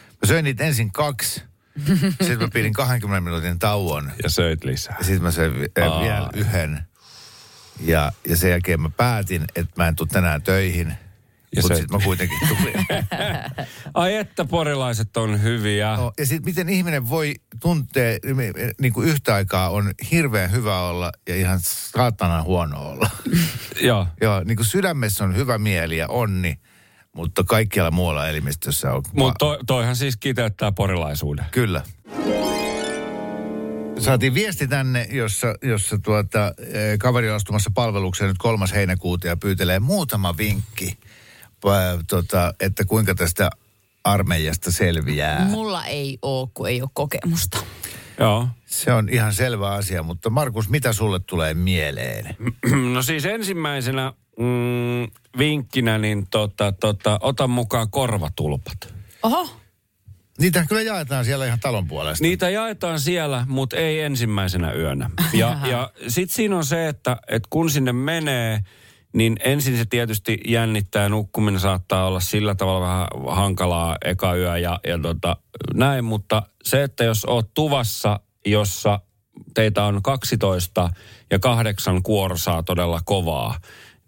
Mä 0.07 0.27
söin 0.27 0.45
niitä 0.45 0.65
ensin 0.65 0.93
kaksi. 0.93 1.43
Sitten 2.21 2.39
mä 2.39 2.49
pidin 2.53 2.73
20 2.73 3.21
minuutin 3.21 3.59
tauon. 3.59 4.13
Ja 4.23 4.31
söit 4.31 4.65
lisää. 4.65 4.95
Ja 4.99 5.05
sitten 5.05 5.23
mä 5.23 5.31
söin 5.31 5.55
vi- 5.61 5.83
Aa. 5.83 6.01
vielä 6.03 6.31
yhden. 6.35 6.81
Ja, 7.81 8.13
ja 8.29 8.37
sen 8.37 8.51
jälkeen 8.51 8.81
mä 8.81 8.91
päätin, 8.97 9.45
että 9.57 9.73
mä 9.83 9.89
en 9.89 9.97
tule 9.97 10.09
tänään 10.13 10.43
töihin. 10.43 10.95
Ja 11.57 11.63
Mutta 11.63 11.77
sitten 11.77 11.99
mä 11.99 12.05
kuitenkin 12.05 12.39
tulin. 12.49 12.87
Ai 13.95 14.15
että 14.15 14.45
porilaiset 14.45 15.17
on 15.17 15.43
hyviä. 15.43 15.97
No, 15.97 16.13
ja 16.19 16.27
sitten 16.27 16.45
miten 16.51 16.69
ihminen 16.69 17.09
voi 17.09 17.35
tuntea, 17.61 18.19
niin 18.81 18.93
kuin 18.93 19.09
yhtä 19.09 19.35
aikaa 19.35 19.71
on 19.71 19.91
hirveän 20.11 20.53
hyvä 20.53 20.81
olla 20.81 21.13
ja 21.29 21.37
ihan 21.37 21.59
saatana 21.63 22.43
huono 22.43 22.89
olla. 22.89 23.11
Joo. 23.81 24.07
Joo, 24.21 24.43
niin 24.45 24.57
kuin 24.57 24.67
sydämessä 24.67 25.25
on 25.25 25.37
hyvä 25.37 25.59
mieli 25.59 25.97
ja 25.97 26.09
onni, 26.09 26.59
mutta 27.13 27.45
kaikkialla 27.45 27.91
muualla 27.91 28.29
elimistössä 28.29 28.93
on... 28.93 29.03
Mutta 29.13 29.39
to, 29.39 29.59
toihan 29.67 29.97
siis 29.97 30.17
kiteyttää 30.17 30.73
porilaisuuden. 30.73 31.45
Kyllä. 31.51 31.83
Saatiin 33.99 34.35
viesti 34.35 34.69
tänne, 34.69 35.07
jossa, 35.11 35.55
jossa 35.63 35.99
tuota, 35.99 36.55
eh, 36.59 36.99
kaveri 36.99 37.31
on 37.31 37.37
astumassa 37.37 37.71
palvelukseen 37.75 38.29
nyt 38.29 38.39
kolmas 38.39 38.73
heinäkuuta 38.73 39.27
ja 39.27 39.37
pyytelee 39.37 39.81
muutama 39.81 40.37
vinkki, 40.37 40.99
pa- 41.67 42.05
tota, 42.09 42.55
että 42.61 42.85
kuinka 42.85 43.15
tästä 43.15 43.51
armeijasta 44.05 44.73
selviää. 44.73 45.45
Mulla 45.45 45.85
ei 45.85 46.19
oo, 46.23 46.51
kun 46.55 46.69
ei 46.69 46.83
ole 46.83 46.91
kokemusta. 46.93 47.59
Joo. 48.21 48.49
Se 48.67 48.93
on 48.93 49.09
ihan 49.09 49.35
selvä 49.35 49.71
asia, 49.73 50.03
mutta 50.03 50.31
Markus, 50.31 50.69
mitä 50.69 50.93
sulle 50.93 51.21
tulee 51.21 51.55
mieleen? 51.55 52.37
No 52.95 53.03
siis 53.03 53.25
ensimmäisenä 53.25 54.13
mm, 54.39 55.11
vinkkinä, 55.39 55.99
niin 55.99 56.27
tota, 56.31 56.73
tota, 56.73 57.19
ota 57.23 57.47
mukaan 57.49 57.91
korvatulpat. 57.91 58.95
Oho, 59.23 59.49
Niitä 60.39 60.65
kyllä 60.69 60.83
jaetaan 60.83 61.25
siellä 61.25 61.47
ihan 61.47 61.61
talon 61.61 61.89
puolesta. 61.89 62.25
Niitä 62.25 62.51
jaetaan 62.51 63.01
siellä, 63.01 63.45
mutta 63.49 63.77
ei 63.77 64.01
ensimmäisenä 64.01 64.73
yönä. 64.73 65.11
Ja, 65.33 65.59
ja 65.71 65.91
sitten 66.09 66.35
siinä 66.37 66.57
on 66.57 66.65
se, 66.65 66.89
että, 66.89 67.17
että 67.29 67.47
kun 67.51 67.71
sinne 67.71 67.93
menee, 67.93 68.61
niin 69.17 69.37
ensin 69.45 69.77
se 69.77 69.85
tietysti 69.85 70.39
jännittää 70.49 71.03
ja 71.03 71.09
nukkuminen 71.09 71.61
saattaa 71.61 72.07
olla 72.07 72.21
sillä 72.21 72.55
tavalla 72.55 72.81
vähän 72.81 73.07
hankalaa 73.29 73.97
eka 74.05 74.35
yö 74.35 74.59
ja, 74.59 74.81
ja 74.87 74.99
tota, 74.99 75.37
näin. 75.75 76.05
Mutta 76.05 76.43
se, 76.65 76.83
että 76.83 77.05
jos 77.05 77.25
oot 77.25 77.55
tuvassa, 77.55 78.21
jossa 78.47 79.01
teitä 79.55 79.85
on 79.85 80.03
12 80.03 80.91
ja 81.31 81.39
kahdeksan 81.39 82.03
kuorsaa 82.03 82.63
todella 82.63 83.01
kovaa, 83.05 83.59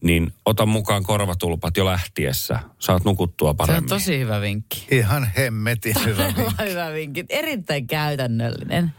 niin 0.04 0.32
ota 0.44 0.66
mukaan 0.66 1.02
korvatulpat 1.02 1.76
jo 1.76 1.84
lähtiessä. 1.86 2.58
Saat 2.78 3.04
nukuttua 3.04 3.48
se 3.48 3.50
on 3.50 3.56
paremmin. 3.56 3.88
tosi 3.88 4.18
hyvä 4.18 4.40
vinkki. 4.40 4.86
Ihan 4.90 5.30
hemmetin 5.36 5.94
hyvä 6.06 6.24
vinkki. 6.36 6.64
Hyvä 6.70 6.92
vinkki. 6.92 7.24
Erittäin 7.28 7.86
käytännöllinen. 7.86 8.92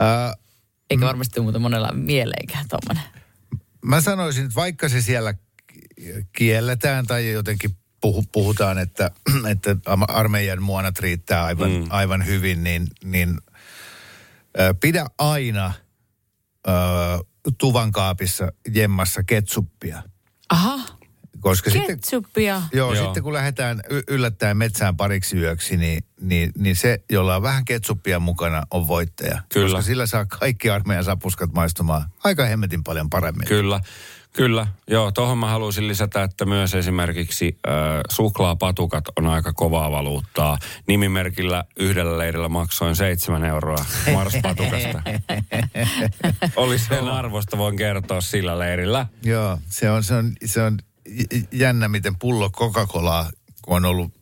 Ää, 0.00 0.34
Eikä 0.90 1.06
varmasti 1.06 1.40
muuta 1.40 1.58
monella 1.58 1.92
mieleenkään 1.92 2.64
tommonen. 2.68 3.13
Mä 3.84 4.00
sanoisin, 4.00 4.44
että 4.44 4.54
vaikka 4.54 4.88
se 4.88 5.00
siellä 5.00 5.34
kielletään 6.32 7.06
tai 7.06 7.30
jotenkin 7.30 7.70
puhu, 8.00 8.24
puhutaan, 8.32 8.78
että, 8.78 9.10
että 9.52 9.76
armeijan 10.08 10.62
muonat 10.62 10.98
riittää 10.98 11.44
aivan, 11.44 11.70
mm. 11.70 11.86
aivan 11.90 12.26
hyvin, 12.26 12.64
niin, 12.64 12.86
niin 13.04 13.38
ö, 14.60 14.74
pidä 14.80 15.06
aina 15.18 15.72
ö, 16.68 16.70
tuvan 17.58 17.92
kaapissa 17.92 18.52
jemmassa 18.74 19.22
ketsuppia. 19.22 20.02
Aha, 20.50 20.78
Koska 21.44 21.70
sitten, 21.70 21.96
ketsuppia. 21.96 22.62
joo, 22.72 22.94
Joo. 22.94 23.04
sitten 23.04 23.22
kun 23.22 23.32
lähdetään 23.32 23.80
yllättäen 24.08 24.56
metsään 24.56 24.96
pariksi 24.96 25.36
yöksi, 25.36 25.76
niin, 25.76 26.04
niin, 26.20 26.52
niin 26.58 26.76
se, 26.76 26.98
jolla 27.10 27.36
on 27.36 27.42
vähän 27.42 27.64
ketsuppia 27.64 28.20
mukana, 28.20 28.62
on 28.70 28.88
voittaja. 28.88 29.40
Kyllä. 29.48 29.66
Koska 29.66 29.82
sillä 29.82 30.06
saa 30.06 30.26
kaikki 30.26 30.70
armeijan 30.70 31.04
sapuskat 31.04 31.52
maistumaan 31.52 32.04
aika 32.24 32.44
hemmetin 32.44 32.84
paljon 32.84 33.10
paremmin. 33.10 33.48
Kyllä, 33.48 33.80
kyllä. 34.32 34.66
Joo, 34.88 35.12
tuohon 35.12 35.38
mä 35.38 35.48
haluaisin 35.48 35.88
lisätä, 35.88 36.22
että 36.22 36.44
myös 36.44 36.74
esimerkiksi 36.74 37.58
äh, 37.68 37.72
suklaapatukat 38.10 39.04
on 39.16 39.26
aika 39.26 39.52
kovaa 39.52 39.90
valuuttaa. 39.90 40.58
Nimimerkillä 40.86 41.64
yhdellä 41.76 42.18
leirillä 42.18 42.48
maksoin 42.48 42.96
seitsemän 42.96 43.44
euroa 43.44 43.84
Mars-patukasta. 44.12 45.02
Oli 46.56 46.78
sen 46.78 47.08
arvosta, 47.08 47.58
voin 47.58 47.76
kertoa 47.76 48.20
sillä 48.20 48.58
leirillä. 48.58 49.06
Joo, 49.22 49.58
se 49.68 49.90
on, 49.90 50.02
se 50.04 50.14
on, 50.14 50.32
se 50.44 50.62
on 50.62 50.78
jännä, 51.52 51.88
miten 51.88 52.18
pullo 52.18 52.50
Coca-Colaa, 52.50 53.30
kun 53.62 53.76
on 53.76 53.84
ollut 53.84 54.12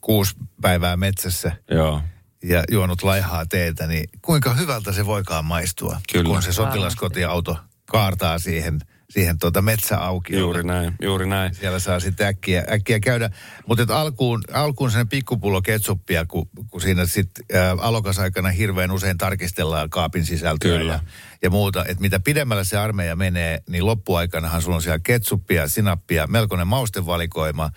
kuusi 0.00 0.36
päivää 0.60 0.96
metsässä 0.96 1.52
Joo. 1.70 2.02
ja 2.42 2.64
juonut 2.70 3.02
laihaa 3.02 3.46
teetä, 3.46 3.86
niin 3.86 4.08
kuinka 4.22 4.54
hyvältä 4.54 4.92
se 4.92 5.06
voikaan 5.06 5.44
maistua, 5.44 6.00
Kyllä. 6.12 6.28
kun 6.28 6.42
se 6.42 6.52
sotilaskotiauto 6.52 7.56
kaartaa 7.86 8.38
siihen, 8.38 8.80
siihen 9.12 9.38
tuota 9.38 9.62
metsäaukiolle. 9.62 10.40
Juuri 10.40 10.62
näin, 10.62 10.94
juuri 11.02 11.26
näin. 11.26 11.54
Siellä 11.54 11.78
saa 11.78 12.00
sitten 12.00 12.26
äkkiä, 12.26 12.64
äkkiä 12.72 13.00
käydä. 13.00 13.30
Mutta 13.66 14.00
alkuun, 14.00 14.40
alkuun 14.52 14.90
sen 14.90 15.08
pikkupullo 15.08 15.62
ketsuppia, 15.62 16.24
kun, 16.24 16.48
kun 16.70 16.80
siinä 16.80 17.06
sitten 17.06 17.44
alokasaikana 17.80 18.48
hirveän 18.50 18.90
usein 18.90 19.18
tarkistellaan 19.18 19.90
kaapin 19.90 20.26
sisältöä 20.26 20.78
Kyllä. 20.78 20.92
ja, 20.92 21.00
ja 21.42 21.50
muuta. 21.50 21.84
Että 21.84 22.00
mitä 22.00 22.20
pidemmälle 22.20 22.64
se 22.64 22.78
armeija 22.78 23.16
menee, 23.16 23.62
niin 23.68 23.86
loppuaikanahan 23.86 24.62
sulla 24.62 24.76
on 24.76 24.82
siellä 24.82 25.00
ketsuppia, 25.02 25.68
sinappia, 25.68 26.26
melkoinen 26.26 26.66
maustevalikoima, 26.66 27.70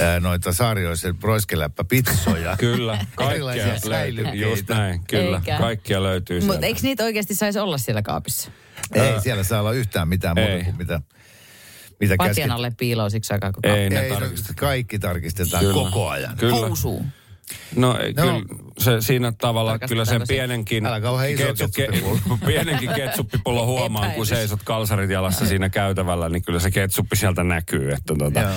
ää, 0.00 0.20
noita 0.30 0.52
saarioisen 0.52 1.14
roiskeläppä 1.22 1.84
pitsoja. 1.84 2.56
Kyllä, 2.60 2.98
kaikkia 3.14 3.86
löytyy. 3.86 4.34
Just 4.34 4.68
näin, 4.68 5.00
kyllä. 5.06 5.36
Eikä. 5.36 5.58
Kaikkia 5.58 6.02
löytyy 6.02 6.40
Mutta 6.40 6.66
eikö 6.66 6.80
niitä 6.82 7.04
oikeasti 7.04 7.34
saisi 7.34 7.58
olla 7.58 7.78
siellä 7.78 8.02
kaapissa? 8.02 8.50
Ei 8.94 9.20
siellä 9.20 9.44
saa 9.44 9.60
olla 9.60 9.72
yhtään 9.72 10.08
mitään 10.08 10.36
muuta 10.38 10.64
kuin 10.64 10.76
mitä, 10.76 11.00
mitä 12.00 12.14
Patjan 12.16 12.28
käsketään. 12.28 12.50
alle 12.56 12.72
piiloo 12.78 13.10
siksi 13.10 13.32
aikaa, 13.34 13.52
kun 13.52 13.66
Ei, 13.66 13.90
ne 13.90 14.00
Ei, 14.00 14.10
no, 14.10 14.14
tarkistetaan. 14.14 14.56
kaikki 14.56 14.98
tarkistetaan 14.98 15.64
Kyllä. 15.64 15.74
koko 15.74 16.08
ajan. 16.08 16.36
Kyllä. 16.36 16.56
Housuun. 16.56 17.06
No, 17.76 17.98
ei, 17.98 18.12
No. 18.12 18.22
kyllä 18.22 18.42
se 18.78 19.00
siinä 19.00 19.32
tavalla, 19.32 19.78
kyllä 19.78 20.04
sen 20.04 20.20
se? 20.26 20.34
pienenkin, 20.34 20.84
ketsuppipullo. 21.36 22.18
pienenkin 22.46 22.90
ketsuppipullo 22.94 23.66
huomaa, 23.66 24.08
kun 24.10 24.26
seisot 24.26 24.60
kalsarit 24.64 25.10
jalassa 25.10 25.46
siinä 25.46 25.68
käytävällä, 25.68 26.28
niin 26.28 26.42
kyllä 26.42 26.60
se 26.60 26.70
ketsuppi 26.70 27.16
sieltä 27.16 27.44
näkyy. 27.44 27.92
Että 27.92 28.14
tota. 28.18 28.40
Joo. 28.40 28.50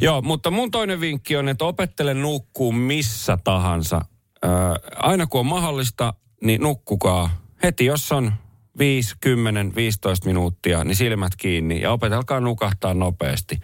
Joo. 0.00 0.22
Mutta 0.22 0.50
mun 0.50 0.70
toinen 0.70 1.00
vinkki 1.00 1.36
on, 1.36 1.48
että 1.48 1.64
opettele 1.64 2.14
nukkuu 2.14 2.72
missä 2.72 3.38
tahansa. 3.44 4.00
Ö, 4.44 4.48
aina 4.96 5.26
kun 5.26 5.40
on 5.40 5.46
mahdollista, 5.46 6.14
niin 6.44 6.60
nukkukaa 6.60 7.42
heti, 7.62 7.84
jos 7.84 8.12
on 8.12 8.32
5, 8.78 9.14
10, 9.20 9.74
15 9.74 10.26
minuuttia, 10.26 10.84
niin 10.84 10.96
silmät 10.96 11.32
kiinni 11.36 11.80
ja 11.80 11.92
opetelkaa 11.92 12.40
nukahtaa 12.40 12.94
nopeasti. 12.94 13.60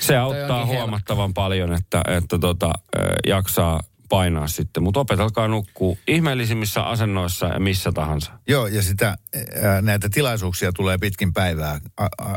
Se 0.00 0.16
auttaa 0.16 0.62
onkin 0.62 0.76
huomattavan 0.76 1.34
paljon, 1.34 1.72
että, 1.72 2.02
että 2.08 2.38
tota, 2.38 2.72
jaksaa 3.26 3.80
painaa 4.10 4.48
sitten. 4.48 4.82
Mutta 4.82 5.00
opetelkaa 5.00 5.48
nukkuu 5.48 5.98
ihmeellisimmissä 6.08 6.82
asennoissa 6.82 7.46
ja 7.46 7.60
missä 7.60 7.92
tahansa. 7.92 8.32
Joo, 8.48 8.66
ja 8.66 8.82
sitä, 8.82 9.18
näitä 9.82 10.08
tilaisuuksia 10.08 10.72
tulee 10.72 10.98
pitkin 10.98 11.32
päivää. 11.32 11.80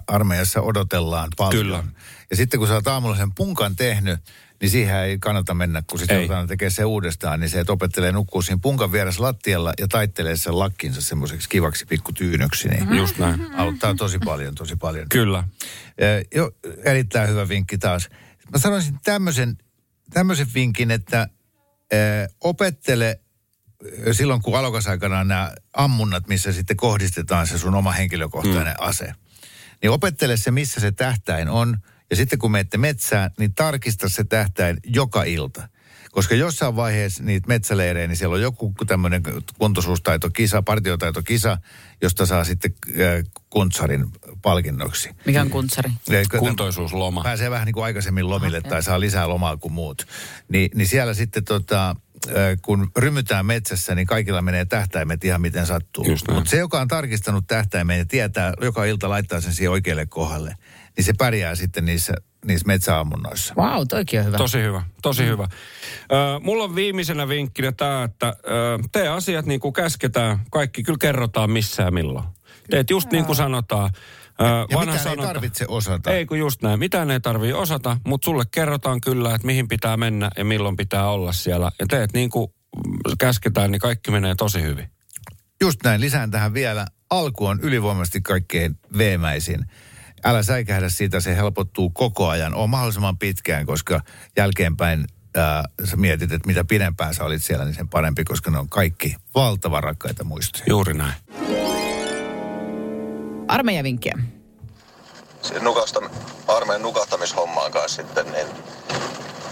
Armeijassa 0.08 0.62
odotellaan 0.62 1.30
paljon. 1.38 1.64
Kyllä. 1.66 1.84
Ja 2.30 2.36
sitten 2.36 2.60
kun 2.60 2.68
sä 2.68 2.74
oot 2.74 2.88
aamulla 2.88 3.16
sen 3.16 3.34
punkan 3.36 3.76
tehnyt, 3.76 4.20
niin 4.62 4.70
siihen 4.70 4.96
ei 4.98 5.20
kannata 5.20 5.54
mennä, 5.54 5.84
kun 5.90 6.00
sitten 6.00 6.18
Ei. 6.18 6.22
joudutaan 6.24 6.48
tekemään 6.48 6.72
se 6.72 6.86
uudestaan, 6.86 7.40
niin 7.40 7.50
se, 7.50 7.60
että 7.60 7.74
opettelee 7.74 8.12
nukkua 8.12 8.42
siinä 8.42 8.60
punkan 8.62 8.92
vieressä 8.92 9.22
lattialla 9.22 9.74
ja 9.80 9.88
taittelee 9.88 10.38
sen 10.38 10.60
lakkinsa 10.60 11.02
semmoiseksi 11.02 11.50
kivaksi 11.50 11.86
pikkutyynyksi, 11.86 12.68
niin 12.70 12.80
Mm-hmm. 12.84 12.98
Just 12.98 13.18
näin. 13.18 13.48
auttaa 13.58 13.96
tosi 13.96 14.20
paljon, 14.26 14.56
tosi 14.56 14.76
paljon. 14.76 15.10
Kyllä. 15.10 15.44
Eh, 15.98 16.26
Jo, 16.36 16.52
erittäin 16.86 17.30
hyvä 17.30 17.50
vinkki 17.50 17.78
taas. 17.78 18.10
Mä 18.52 18.60
sanoisin 18.60 18.98
tämmöisen, 19.04 19.58
tämmöisen 20.14 20.48
vinkin, 20.56 20.92
että 20.92 21.28
opettele 22.42 23.20
silloin, 24.12 24.42
kun 24.42 24.60
alokasaikana 24.60 25.20
on 25.20 25.28
nämä 25.28 25.52
ammunnat, 25.74 26.28
missä 26.28 26.52
sitten 26.52 26.78
kohdistetaan 26.78 27.48
se 27.48 27.58
sun 27.58 27.76
oma 27.76 27.92
henkilökohtainen 27.92 28.76
mm. 28.80 28.88
ase. 28.88 29.14
Niin 29.82 29.92
opettele 29.92 30.38
se, 30.38 30.52
missä 30.52 30.82
se 30.82 30.92
tähtäin 30.92 31.50
on. 31.50 31.78
Ja 32.10 32.16
sitten 32.16 32.40
kun 32.40 32.52
menette 32.52 32.78
metsään, 32.78 33.32
niin 33.40 33.54
tarkista 33.54 34.10
se 34.10 34.24
tähtäin 34.24 34.78
joka 34.86 35.24
ilta. 35.24 35.70
Koska 36.12 36.36
jossain 36.36 36.76
vaiheessa 36.76 37.24
niitä 37.24 37.48
metsäleirejä, 37.48 38.08
niin 38.08 38.18
siellä 38.18 38.36
on 38.36 38.42
joku 38.42 38.74
tämmöinen 38.88 39.24
kuntoisuustaitokisa, 39.58 40.62
partiotaitokisa, 40.62 41.58
josta 42.02 42.26
saa 42.26 42.44
sitten 42.44 42.76
kuntsarin 43.50 44.12
palkinnoksi. 44.44 45.10
Mikä 45.26 45.42
on 45.42 45.50
kuntsari? 45.50 45.92
Eikö- 46.10 46.40
Kuntoisuusloma. 46.40 47.24
Pääsee 47.24 47.50
vähän 47.50 47.66
niin 47.66 47.74
kuin 47.74 47.84
aikaisemmin 47.84 48.30
lomille 48.30 48.62
tai 48.62 48.84
saa 48.84 49.00
lisää 49.00 49.30
lomaa 49.30 49.58
kuin 49.58 49.74
muut. 49.74 50.08
Ni, 50.50 50.70
niin 50.76 50.88
siellä 50.88 51.14
sitten 51.14 51.46
tota, 51.46 51.96
kun 52.62 52.92
rymytään 52.98 53.46
metsässä, 53.46 53.96
niin 53.96 54.08
kaikilla 54.08 54.42
menee 54.42 54.66
tähtäimet 54.66 55.24
ihan 55.24 55.42
miten 55.42 55.66
sattuu. 55.66 56.06
Mutta 56.34 56.50
se, 56.50 56.58
joka 56.58 56.82
on 56.82 56.88
tarkistanut 56.88 57.48
tähtäimen 57.48 57.98
ja 57.98 58.06
tietää, 58.06 58.54
joka 58.62 58.86
ilta 58.86 59.10
laittaa 59.10 59.42
sen 59.42 59.54
siihen 59.54 59.72
oikealle 59.72 60.06
kohdalle, 60.06 60.56
niin 60.98 61.06
se 61.06 61.14
pärjää 61.18 61.56
sitten 61.56 61.86
niissä, 61.86 62.14
niissä 62.46 62.68
metsäammunnoissa. 62.68 63.54
Vau, 63.58 63.78
wow, 63.78 63.84
toikin 63.90 64.20
on 64.20 64.26
hyvä. 64.26 64.38
Tosi 64.38 64.62
hyvä, 64.62 64.84
tosi 65.02 65.26
hyvä. 65.26 65.44
Ö, 65.44 66.40
mulla 66.42 66.64
on 66.64 66.76
viimeisenä 66.76 67.28
vinkkinä 67.28 67.72
tämä, 67.72 68.04
että 68.04 68.28
ö, 68.28 68.80
tee 68.92 69.08
asiat 69.08 69.46
niin 69.46 69.60
kuin 69.60 69.74
käsketään. 69.74 70.40
Kaikki 70.52 70.84
kyllä 70.84 70.98
kerrotaan 71.02 71.52
missä 71.52 71.84
ja 71.84 71.92
milloin. 71.92 72.26
Teet 72.70 72.90
just 72.90 73.12
niin 73.12 73.26
kuin 73.26 73.36
sanotaan. 73.36 73.90
Ö, 74.42 74.44
Ja 74.44 74.78
vanha 74.78 74.94
mitä 74.96 75.10
ei 75.10 75.18
tarvitse 75.18 75.66
osata. 75.68 76.12
Ei 76.12 76.26
kun 76.26 76.40
just 76.40 76.62
näin. 76.62 76.80
Mitään 76.80 77.12
ei 77.12 77.20
tarvii 77.20 77.54
osata, 77.54 77.98
mutta 78.08 78.26
sulle 78.26 78.44
kerrotaan 78.52 79.02
kyllä, 79.02 79.36
että 79.36 79.48
mihin 79.48 79.68
pitää 79.68 79.98
mennä 79.98 80.30
ja 80.38 80.46
milloin 80.46 80.76
pitää 80.76 81.10
olla 81.10 81.32
siellä. 81.32 81.72
Ja 81.80 81.86
teet 81.90 82.14
niin 82.14 82.30
kuin 82.30 82.48
käsketään, 83.20 83.72
niin 83.72 83.80
kaikki 83.80 84.12
menee 84.12 84.36
tosi 84.36 84.62
hyvin. 84.62 84.90
Just 85.62 85.80
näin, 85.84 86.02
lisään 86.02 86.32
tähän 86.32 86.54
vielä. 86.54 86.86
Alku 87.10 87.46
on 87.46 87.60
ylivoimaisesti 87.62 88.22
kaikkein 88.22 88.80
veemäisin. 88.98 89.66
Älä 90.24 90.44
säikähdä 90.44 90.90
siitä, 90.90 91.20
se 91.20 91.36
helpottuu 91.36 91.90
koko 91.90 92.30
ajan. 92.30 92.56
On 92.56 92.70
mahdollisimman 92.70 93.18
pitkään, 93.18 93.66
koska 93.66 94.02
jälkeenpäin 94.38 95.08
ää, 95.36 95.64
sä 95.84 95.96
mietit, 95.98 96.32
että 96.32 96.48
mitä 96.48 96.64
pidempään 96.64 97.14
sä 97.14 97.24
olit 97.24 97.44
siellä, 97.44 97.66
niin 97.66 97.76
sen 97.76 97.90
parempi, 97.90 98.24
koska 98.24 98.52
ne 98.52 98.58
on 98.60 98.70
kaikki 98.70 99.16
valtavan 99.36 99.84
rakkaita 99.84 100.24
muistoja. 100.24 100.64
Juuri 100.68 100.94
näin. 100.94 101.14
Armeijavinkkiä. 103.48 104.14
se 105.42 105.60
nukasta, 105.60 106.00
armeijan 106.48 106.82
nukahtamishommaan 106.82 107.72
kanssa 107.72 108.02
sitten, 108.02 108.32
niin 108.32 108.48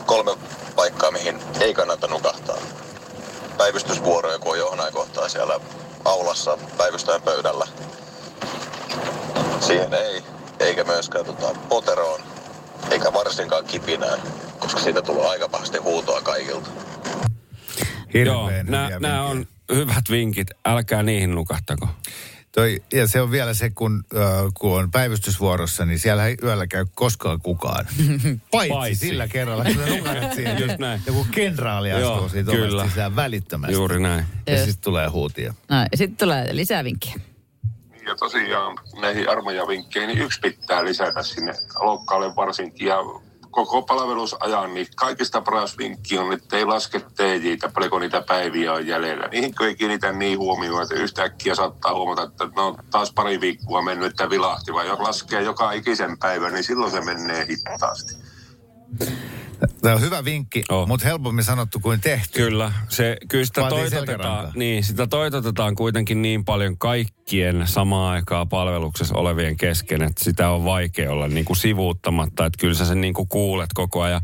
kolme 0.05 0.31
paikkaa, 0.75 1.11
mihin 1.11 1.39
ei 1.59 1.73
kannata 1.73 2.07
nukahtaa. 2.07 2.57
Päivystysvuoroja, 3.57 4.39
kun 4.39 4.51
on 4.51 4.59
johonain 4.59 4.93
kohtaa 4.93 5.29
siellä 5.29 5.59
aulassa 6.05 6.57
päivystäjän 6.77 7.21
pöydällä. 7.21 7.67
Siihen 9.59 9.93
ei, 9.93 10.23
eikä 10.61 10.83
myöskään 10.83 11.25
tota, 11.25 11.59
poteroon, 11.69 12.21
eikä 12.91 13.13
varsinkaan 13.13 13.65
kipinään, 13.65 14.19
koska 14.59 14.79
siitä 14.79 15.01
tulee 15.01 15.27
aika 15.27 15.49
pahasti 15.49 15.77
huutoa 15.77 16.21
kaikilta. 16.21 16.69
Joo, 18.13 18.47
Hirveän 18.47 18.67
nämä 18.99 19.23
on 19.23 19.45
hyvät 19.73 20.03
vinkit. 20.09 20.47
Älkää 20.65 21.03
niihin 21.03 21.35
nukahtako. 21.35 21.87
Toi, 22.51 22.83
ja 22.93 23.07
se 23.07 23.21
on 23.21 23.31
vielä 23.31 23.53
se, 23.53 23.69
kun, 23.69 24.03
äh, 24.15 24.21
kun 24.53 24.79
on 24.79 24.91
päivystysvuorossa, 24.91 25.85
niin 25.85 25.99
siellä 25.99 26.27
ei 26.27 26.37
yöllä 26.43 26.67
käy 26.67 26.85
koskaan 26.95 27.41
kukaan. 27.41 27.85
Paitsi, 28.51 28.69
Paitsi. 28.73 28.99
sillä 29.07 29.27
kerralla, 29.27 29.63
kun 29.63 29.73
sä 29.73 29.95
nukahdat 29.95 30.33
siihen. 30.35 30.59
Just 30.59 30.77
näin. 30.77 31.01
Joku 31.05 31.27
kenraali 31.31 31.91
astuu 31.91 32.09
Joo, 32.09 32.29
siitä 32.29 32.51
kyllä. 32.51 32.87
sisään 32.87 33.15
välittömästi. 33.15 33.73
Juuri 33.73 33.99
näin. 33.99 34.25
Ja 34.47 34.53
Just. 34.53 34.65
sitten 34.65 34.83
tulee 34.83 35.07
huutia. 35.07 35.53
No, 35.69 35.75
ja 35.91 35.97
sitten 35.97 36.17
tulee 36.17 36.55
lisää 36.55 36.83
vinkkiä. 36.83 37.13
Tosiaan 38.21 38.77
näihin 39.01 39.29
armeijavinkkeihin 39.29 40.07
niin 40.07 40.25
yksi 40.25 40.39
pitää 40.39 40.85
lisätä 40.85 41.23
sinne 41.23 41.53
alokkaalle 41.79 42.35
varsinkin. 42.35 42.87
Ja 42.87 42.97
koko 43.51 43.81
palvelusajan, 43.81 44.73
niin 44.73 44.87
kaikista 44.95 45.41
paras 45.41 45.77
vinkki 45.77 46.17
on, 46.17 46.33
että 46.33 46.57
ei 46.57 46.65
laske 46.65 46.99
TJitä, 46.99 47.69
paljonko 47.69 47.99
niitä 47.99 48.23
päiviä 48.27 48.73
on 48.73 48.87
jäljellä. 48.87 49.27
Niihin 49.27 49.53
ei 49.61 49.75
kiinnitä 49.75 50.11
niin 50.11 50.39
huomioon, 50.39 50.83
että 50.83 50.95
yhtäkkiä 50.95 51.55
saattaa 51.55 51.93
huomata, 51.93 52.23
että 52.23 52.47
no 52.55 52.75
taas 52.91 53.13
pari 53.13 53.41
viikkoa 53.41 53.81
mennyt, 53.81 54.11
että 54.11 54.29
vilahti. 54.29 54.73
Vai 54.73 54.87
jos 54.87 54.99
laskee 54.99 55.41
joka 55.41 55.71
ikisen 55.71 56.17
päivän, 56.17 56.53
niin 56.53 56.63
silloin 56.63 56.91
se 56.91 57.01
menee 57.01 57.45
hitaasti. 57.49 58.13
Tämä 59.81 59.95
on 59.95 60.01
hyvä 60.01 60.25
vinkki, 60.25 60.63
Oh. 60.69 60.87
mutta 60.87 61.07
helpommin 61.07 61.43
sanottu 61.43 61.79
kuin 61.79 62.01
tehty. 62.01 62.39
Kyllä, 62.43 62.71
se, 62.89 63.17
kyllä 63.29 63.45
sitä 63.45 63.61
Vaatii 63.61 63.79
toitotetaan, 63.79 64.51
niin, 64.55 64.83
sitä 64.83 65.07
toitotetaan 65.07 65.75
kuitenkin 65.75 66.21
niin 66.21 66.45
paljon 66.45 66.77
kaikkien 66.77 67.67
samaan 67.67 68.13
aikaan 68.13 68.49
palveluksessa 68.49 69.15
olevien 69.17 69.57
kesken, 69.57 70.01
että 70.01 70.23
sitä 70.23 70.49
on 70.49 70.65
vaikea 70.65 71.11
olla 71.11 71.27
niin 71.27 71.45
kuin 71.45 71.57
sivuuttamatta, 71.57 72.45
että 72.45 72.57
kyllä 72.59 72.73
sä 72.73 72.85
sen 72.85 73.01
niin 73.01 73.13
kuin 73.13 73.27
kuulet 73.27 73.69
koko 73.73 74.01
ajan. 74.01 74.21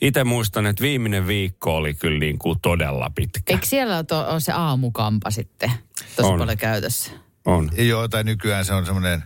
Itse 0.00 0.24
muistan, 0.24 0.66
että 0.66 0.82
viimeinen 0.82 1.26
viikko 1.26 1.76
oli 1.76 1.94
kyllä 1.94 2.18
niin 2.18 2.38
kuin 2.38 2.58
todella 2.62 3.10
pitkä. 3.14 3.52
Eikö 3.52 3.66
siellä 3.66 3.96
ole, 3.96 4.04
to, 4.04 4.26
ole 4.28 4.40
se 4.40 4.52
aamukampa 4.52 5.30
sitten 5.30 5.70
tosi 6.16 6.28
On. 6.28 6.38
paljon 6.38 6.58
käytössä? 6.58 7.10
On. 7.44 7.70
Joo, 7.78 8.08
tai 8.08 8.24
nykyään 8.24 8.64
se 8.64 8.72
on 8.74 8.86
semmoinen 8.86 9.22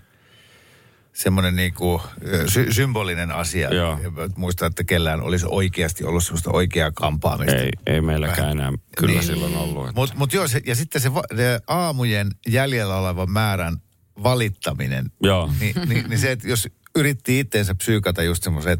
semmoinen 1.16 1.56
niinku 1.56 2.02
sy- 2.48 2.72
symbolinen 2.72 3.30
asia. 3.32 3.74
Joo. 3.74 3.98
Muista, 4.36 4.66
että 4.66 4.84
kellään 4.84 5.20
olisi 5.20 5.46
oikeasti 5.48 6.04
ollut 6.04 6.24
semmoista 6.24 6.50
oikeaa 6.50 6.90
kampaamista. 6.92 7.56
Ei, 7.56 7.70
ei 7.86 8.00
meilläkään 8.00 8.50
enää 8.50 8.72
kyllä 8.98 9.12
Niin. 9.12 9.22
silloin 9.26 9.56
ollut. 9.56 9.88
Että. 9.88 10.00
Mutta 10.00 10.14
mut 10.18 10.32
joo, 10.32 10.48
se, 10.48 10.60
ja 10.66 10.74
sitten 10.74 11.00
se, 11.00 11.14
va- 11.14 11.22
ne 11.32 11.60
aamujen 11.66 12.30
jäljellä 12.46 12.96
olevan 12.96 13.30
määrän 13.30 13.76
valittaminen, 14.22 15.10
Joo. 15.22 15.50
niin, 15.60 15.74
niin, 15.88 16.08
niin 16.08 16.18
se, 16.18 16.32
että 16.32 16.48
jos 16.48 16.68
yritti 16.96 17.38
itteensä 17.38 17.74
psyykata 17.74 18.22
just 18.22 18.42
semmoiseen 18.42 18.78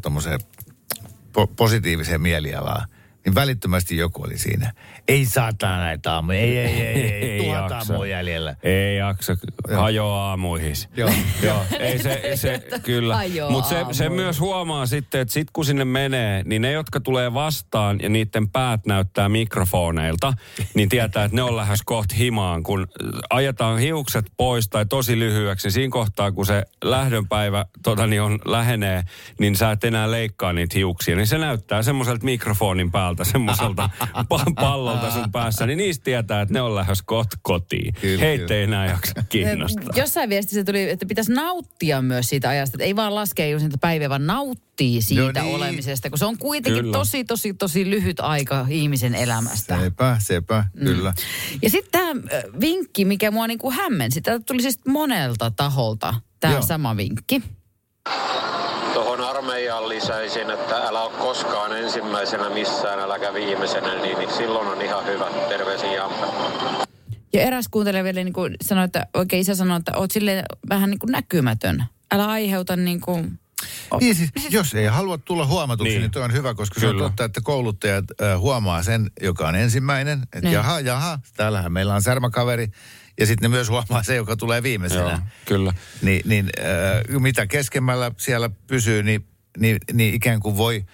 positiiviseen 1.55 2.21
mielialaan, 2.21 2.87
niin 3.27 3.35
välittömästi 3.35 3.97
joku 3.97 4.23
oli 4.23 4.37
siinä. 4.37 4.73
Ei 5.07 5.25
saatana 5.25 5.77
näitä 5.77 6.13
aamuja, 6.13 6.39
ei, 6.39 6.57
ei, 6.57 6.81
ei, 6.81 7.03
ei, 7.03 7.31
ei 7.31 7.43
tuhat 7.43 7.71
jaksa. 7.71 7.93
aamua 7.93 8.07
jäljellä. 8.07 8.55
Ei 8.63 8.97
jaksa, 8.97 9.37
Joo. 9.67 9.81
hajoaa 9.81 10.29
aamuihis. 10.29 10.89
Joo. 10.97 11.09
Joo, 11.43 11.65
ei 11.79 11.99
se, 11.99 12.31
se 12.35 12.63
kyllä. 12.83 13.19
Mutta 13.49 13.69
se, 13.69 13.75
se 13.75 14.03
aamuihin. 14.03 14.11
myös 14.11 14.39
huomaa 14.39 14.85
sitten, 14.85 15.21
että 15.21 15.33
sit 15.33 15.47
kun 15.53 15.65
sinne 15.65 15.85
menee, 15.85 16.43
niin 16.45 16.61
ne, 16.61 16.71
jotka 16.71 16.99
tulee 16.99 17.33
vastaan 17.33 17.99
ja 18.01 18.09
niiden 18.09 18.49
päät 18.49 18.85
näyttää 18.85 19.29
mikrofoneilta, 19.29 20.33
niin 20.73 20.89
tietää, 20.89 21.23
että 21.23 21.35
ne 21.35 21.43
on 21.43 21.57
lähes 21.57 21.81
kohta 21.85 22.15
himaan. 22.15 22.63
Kun 22.63 22.87
ajetaan 23.29 23.79
hiukset 23.79 24.25
pois 24.37 24.69
tai 24.69 24.85
tosi 24.85 25.19
lyhyeksi, 25.19 25.67
niin 25.67 25.73
siinä 25.73 25.91
kohtaa, 25.91 26.31
kun 26.31 26.45
se 26.45 26.63
lähdönpäivä 26.83 27.65
tota, 27.83 28.07
niin 28.07 28.21
on 28.21 28.39
lähenee, 28.45 29.03
niin 29.39 29.55
sä 29.55 29.71
et 29.71 29.83
enää 29.83 30.11
leikkaa 30.11 30.53
niitä 30.53 30.77
hiuksia. 30.77 31.15
Niin 31.15 31.27
se 31.27 31.37
näyttää 31.37 31.83
semmoiselta 31.83 32.25
mikrofonin 32.25 32.91
päältä, 32.91 33.16
semmoiselta 33.23 33.89
pa- 34.33 34.53
pallolta 34.55 35.11
sun 35.11 35.31
päässä, 35.31 35.65
niin 35.65 35.77
niistä 35.77 36.03
tietää, 36.03 36.41
että 36.41 36.53
ne 36.53 36.61
on 36.61 36.75
lähes 36.75 37.01
kohta 37.01 37.37
kotiin. 37.41 37.93
Kyllä, 38.01 38.19
Heitä 38.23 38.41
kyllä. 38.43 38.55
ei 38.57 38.63
enää 38.63 38.85
jaksa 38.85 39.13
kiinnostaa. 39.29 39.83
Jossain 39.95 40.29
viestissä 40.29 40.63
tuli, 40.63 40.89
että 40.89 41.05
pitäisi 41.05 41.31
nauttia 41.31 42.01
myös 42.01 42.29
siitä 42.29 42.49
ajasta. 42.49 42.75
Että 42.75 42.83
ei 42.85 42.95
vaan 42.95 43.15
laskea 43.15 43.47
just 43.47 43.63
niitä 43.63 43.77
päiviä, 43.77 44.09
vaan 44.09 44.27
nauttii 44.27 45.01
siitä 45.01 45.39
No 45.39 45.45
niin. 45.45 45.55
olemisesta. 45.55 46.09
Kun 46.09 46.19
se 46.19 46.25
on 46.25 46.37
kuitenkin 46.37 46.83
Kyllä. 46.83 46.97
tosi, 46.97 47.23
tosi, 47.25 47.53
tosi 47.53 47.89
lyhyt 47.89 48.19
aika 48.19 48.65
ihmisen 48.69 49.15
elämästä. 49.15 49.79
Sepä, 49.81 50.17
sepä, 50.19 50.65
Mm. 50.73 50.85
kyllä. 50.85 51.13
Ja 51.61 51.69
sitten 51.69 51.91
tämä 51.91 52.21
vinkki, 52.61 53.05
mikä 53.05 53.31
mua 53.31 53.47
niinku 53.47 53.71
hämmensi. 53.71 54.21
Tämä 54.21 54.39
tuli 54.39 54.61
siis 54.61 54.79
monelta 54.87 55.51
taholta, 55.51 56.13
tämä 56.39 56.61
sama 56.61 56.97
vinkki. 56.97 57.41
Armeijaan 59.27 59.89
lisäisin, 59.89 60.49
että 60.51 60.75
älä 60.75 61.01
ole 61.01 61.11
koskaan 61.11 61.77
ensimmäisenä 61.77 62.49
missään, 62.49 62.99
äläkä 62.99 63.33
viimeisenä, 63.33 64.01
niin, 64.01 64.33
silloin 64.37 64.67
on 64.67 64.81
ihan 64.81 65.05
hyvä. 65.05 65.25
Terveisin 65.49 65.93
Jampe. 65.93 66.25
Ja 67.33 67.41
eräs 67.41 67.65
kuuntelija 67.71 68.03
vielä 68.03 68.23
niin 68.23 68.33
kuin 68.33 68.55
sanoi, 68.61 68.85
että 68.85 69.07
oikein 69.13 69.41
isä 69.41 69.55
sanoi, 69.55 69.77
että 69.77 69.91
oot 69.97 70.11
silleen 70.11 70.45
vähän 70.69 70.89
niin 70.89 70.99
kuin 70.99 71.11
näkymätön. 71.11 71.83
Älä 72.11 72.27
aiheuta 72.27 72.75
niin 72.75 73.01
kuin... 73.01 73.39
Niin 73.99 74.15
siis, 74.15 74.29
jos 74.49 74.73
ei 74.73 74.85
halua 74.85 75.17
tulla 75.17 75.45
huomatuksi, 75.45 75.91
niin, 75.93 76.01
Niin. 76.01 76.11
toi 76.11 76.23
on 76.23 76.33
hyvä, 76.33 76.53
koska 76.53 76.79
se 76.79 76.87
on 76.87 76.95
Kyllä. 76.95 77.03
totta, 77.07 77.23
että 77.23 77.41
kouluttajat 77.43 78.05
äh, 78.21 78.39
huomaa 78.39 78.83
sen, 78.83 79.11
joka 79.21 79.47
on 79.47 79.55
ensimmäinen. 79.55 80.21
Että 80.23 80.39
Niin. 80.41 80.51
jaha, 80.53 80.79
jaha, 80.79 81.19
täällähän 81.37 81.71
meillä 81.71 81.95
on 81.95 82.01
särmäkaveri. 82.01 82.67
Ja 83.19 83.25
sitten 83.25 83.51
ne 83.51 83.55
myös 83.55 83.69
huomaa 83.69 84.03
se, 84.03 84.15
joka 84.15 84.35
tulee 84.35 84.63
viimeisenä. 84.63 85.09
Joo, 85.09 85.19
kyllä. 85.45 85.73
Niin, 86.01 86.21
niin 86.25 86.49
äh, 86.59 87.19
mitä 87.21 87.47
keskemmällä 87.47 88.11
siellä 88.17 88.49
pysyy, 88.67 89.03
niin, 89.03 89.27
niin, 89.57 89.77
niin 89.93 90.13
ikään 90.13 90.39
kuin 90.39 90.57
voi 90.57 90.85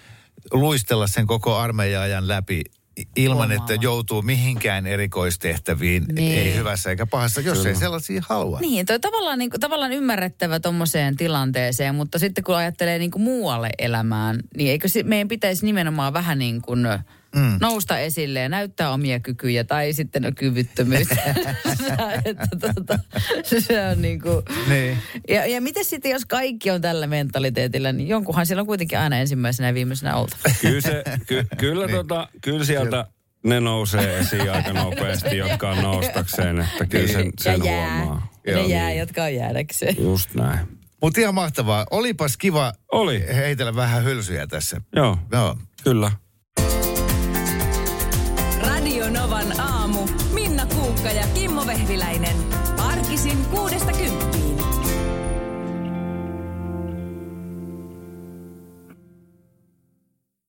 luistella 0.52 1.06
sen 1.06 1.26
koko 1.26 1.56
armeijan 1.56 2.28
läpi 2.28 2.62
ilman, 3.16 3.36
Huomaava. 3.48 3.72
että 3.72 3.84
joutuu 3.86 4.22
mihinkään 4.22 4.86
erikoistehtäviin, 4.86 6.04
Niin. 6.12 6.38
ei 6.38 6.54
hyvässä 6.54 6.90
eikä 6.90 7.06
pahassa, 7.06 7.40
jos 7.40 7.66
ei 7.66 7.74
sellaisia 7.74 8.22
halua. 8.28 8.60
Niin, 8.60 8.86
toi 8.86 9.00
tavallaan, 9.00 9.38
niin 9.38 9.50
tavallaan 9.60 9.92
ymmärrettävä 9.92 10.60
tommoseen 10.60 11.16
tilanteeseen, 11.16 11.94
mutta 11.94 12.18
sitten 12.18 12.44
kun 12.44 12.56
ajattelee 12.56 12.98
niin 12.98 13.10
kuin 13.10 13.22
muualle 13.22 13.70
elämään, 13.78 14.40
niin 14.56 14.70
eikö 14.70 14.88
se, 14.88 15.02
meidän 15.02 15.28
pitäisi 15.28 15.66
nimenomaan 15.66 16.12
vähän 16.12 16.38
niin 16.38 16.62
kuin 16.62 16.86
mm. 17.34 17.58
nousta 17.60 17.98
esille 17.98 18.40
ja 18.40 18.48
näyttää 18.48 18.90
omia 18.90 19.20
kykyjä 19.20 19.64
tai 19.64 19.92
sitten 19.92 20.26
on 20.26 20.34
kyvyttömyyttä. 20.34 21.16
että, 22.24 22.48
tota, 22.74 22.98
se 23.58 23.86
on 23.86 24.02
niin 24.02 24.20
kuin, 24.20 24.42
Niin. 24.68 24.98
ja, 25.28 25.46
ja 25.46 25.60
miten 25.60 25.84
sitten, 25.84 26.10
jos 26.12 26.26
kaikki 26.26 26.70
on 26.70 26.80
tällä 26.80 27.06
mentaliteetillä, 27.06 27.92
niin 27.92 28.08
jonkunhan 28.08 28.46
siellä 28.46 28.60
on 28.60 28.66
kuitenkin 28.66 28.98
aina 28.98 29.18
ensimmäisenä 29.18 29.68
ja 29.68 29.74
viimeisenä 29.74 30.16
oltava. 30.16 30.42
Kyllä, 30.60 30.80
se, 30.80 31.02
ky, 31.26 31.46
kyllä, 31.58 31.88
tota, 31.88 32.28
kyllä 32.40 32.64
sieltä 32.64 33.06
ne 33.44 33.60
nousee 33.60 34.18
esiin 34.18 34.52
aika 34.52 34.72
nopeasti, 34.72 35.36
jotka 35.36 35.70
on 35.70 35.82
noustakseen, 35.82 36.58
että 36.60 36.86
kyllä 36.86 37.06
sen, 37.12 37.32
sen 37.40 37.64
ja 37.64 37.72
jää. 37.72 38.04
huomaa. 38.04 38.32
Ja 38.46 38.52
ne 38.54 38.60
Joo, 38.60 38.68
jää, 38.68 38.88
niin. 38.88 38.98
jotka 38.98 39.22
on 39.24 39.34
jäädäkseen. 39.34 39.96
Just 39.98 40.34
näin. 40.34 40.58
Mutta 41.02 41.20
ihan 41.20 41.34
mahtavaa. 41.34 41.86
Olipas 41.90 42.36
kiva 42.36 42.72
Oli. 42.92 43.24
heitellä 43.34 43.76
vähän 43.76 44.04
hylsyjä 44.04 44.46
tässä. 44.46 44.80
Joo, 44.96 45.18
Joo. 45.32 45.56
kyllä. 45.84 46.12
Aamu. 49.52 50.08
Minna 50.32 50.66
Kuukka 50.66 51.10
ja 51.10 51.26
Kimmo 51.34 51.66
Vehviläinen. 51.66 52.36
Arkisin 52.78 53.38
kymppiin. 53.44 53.63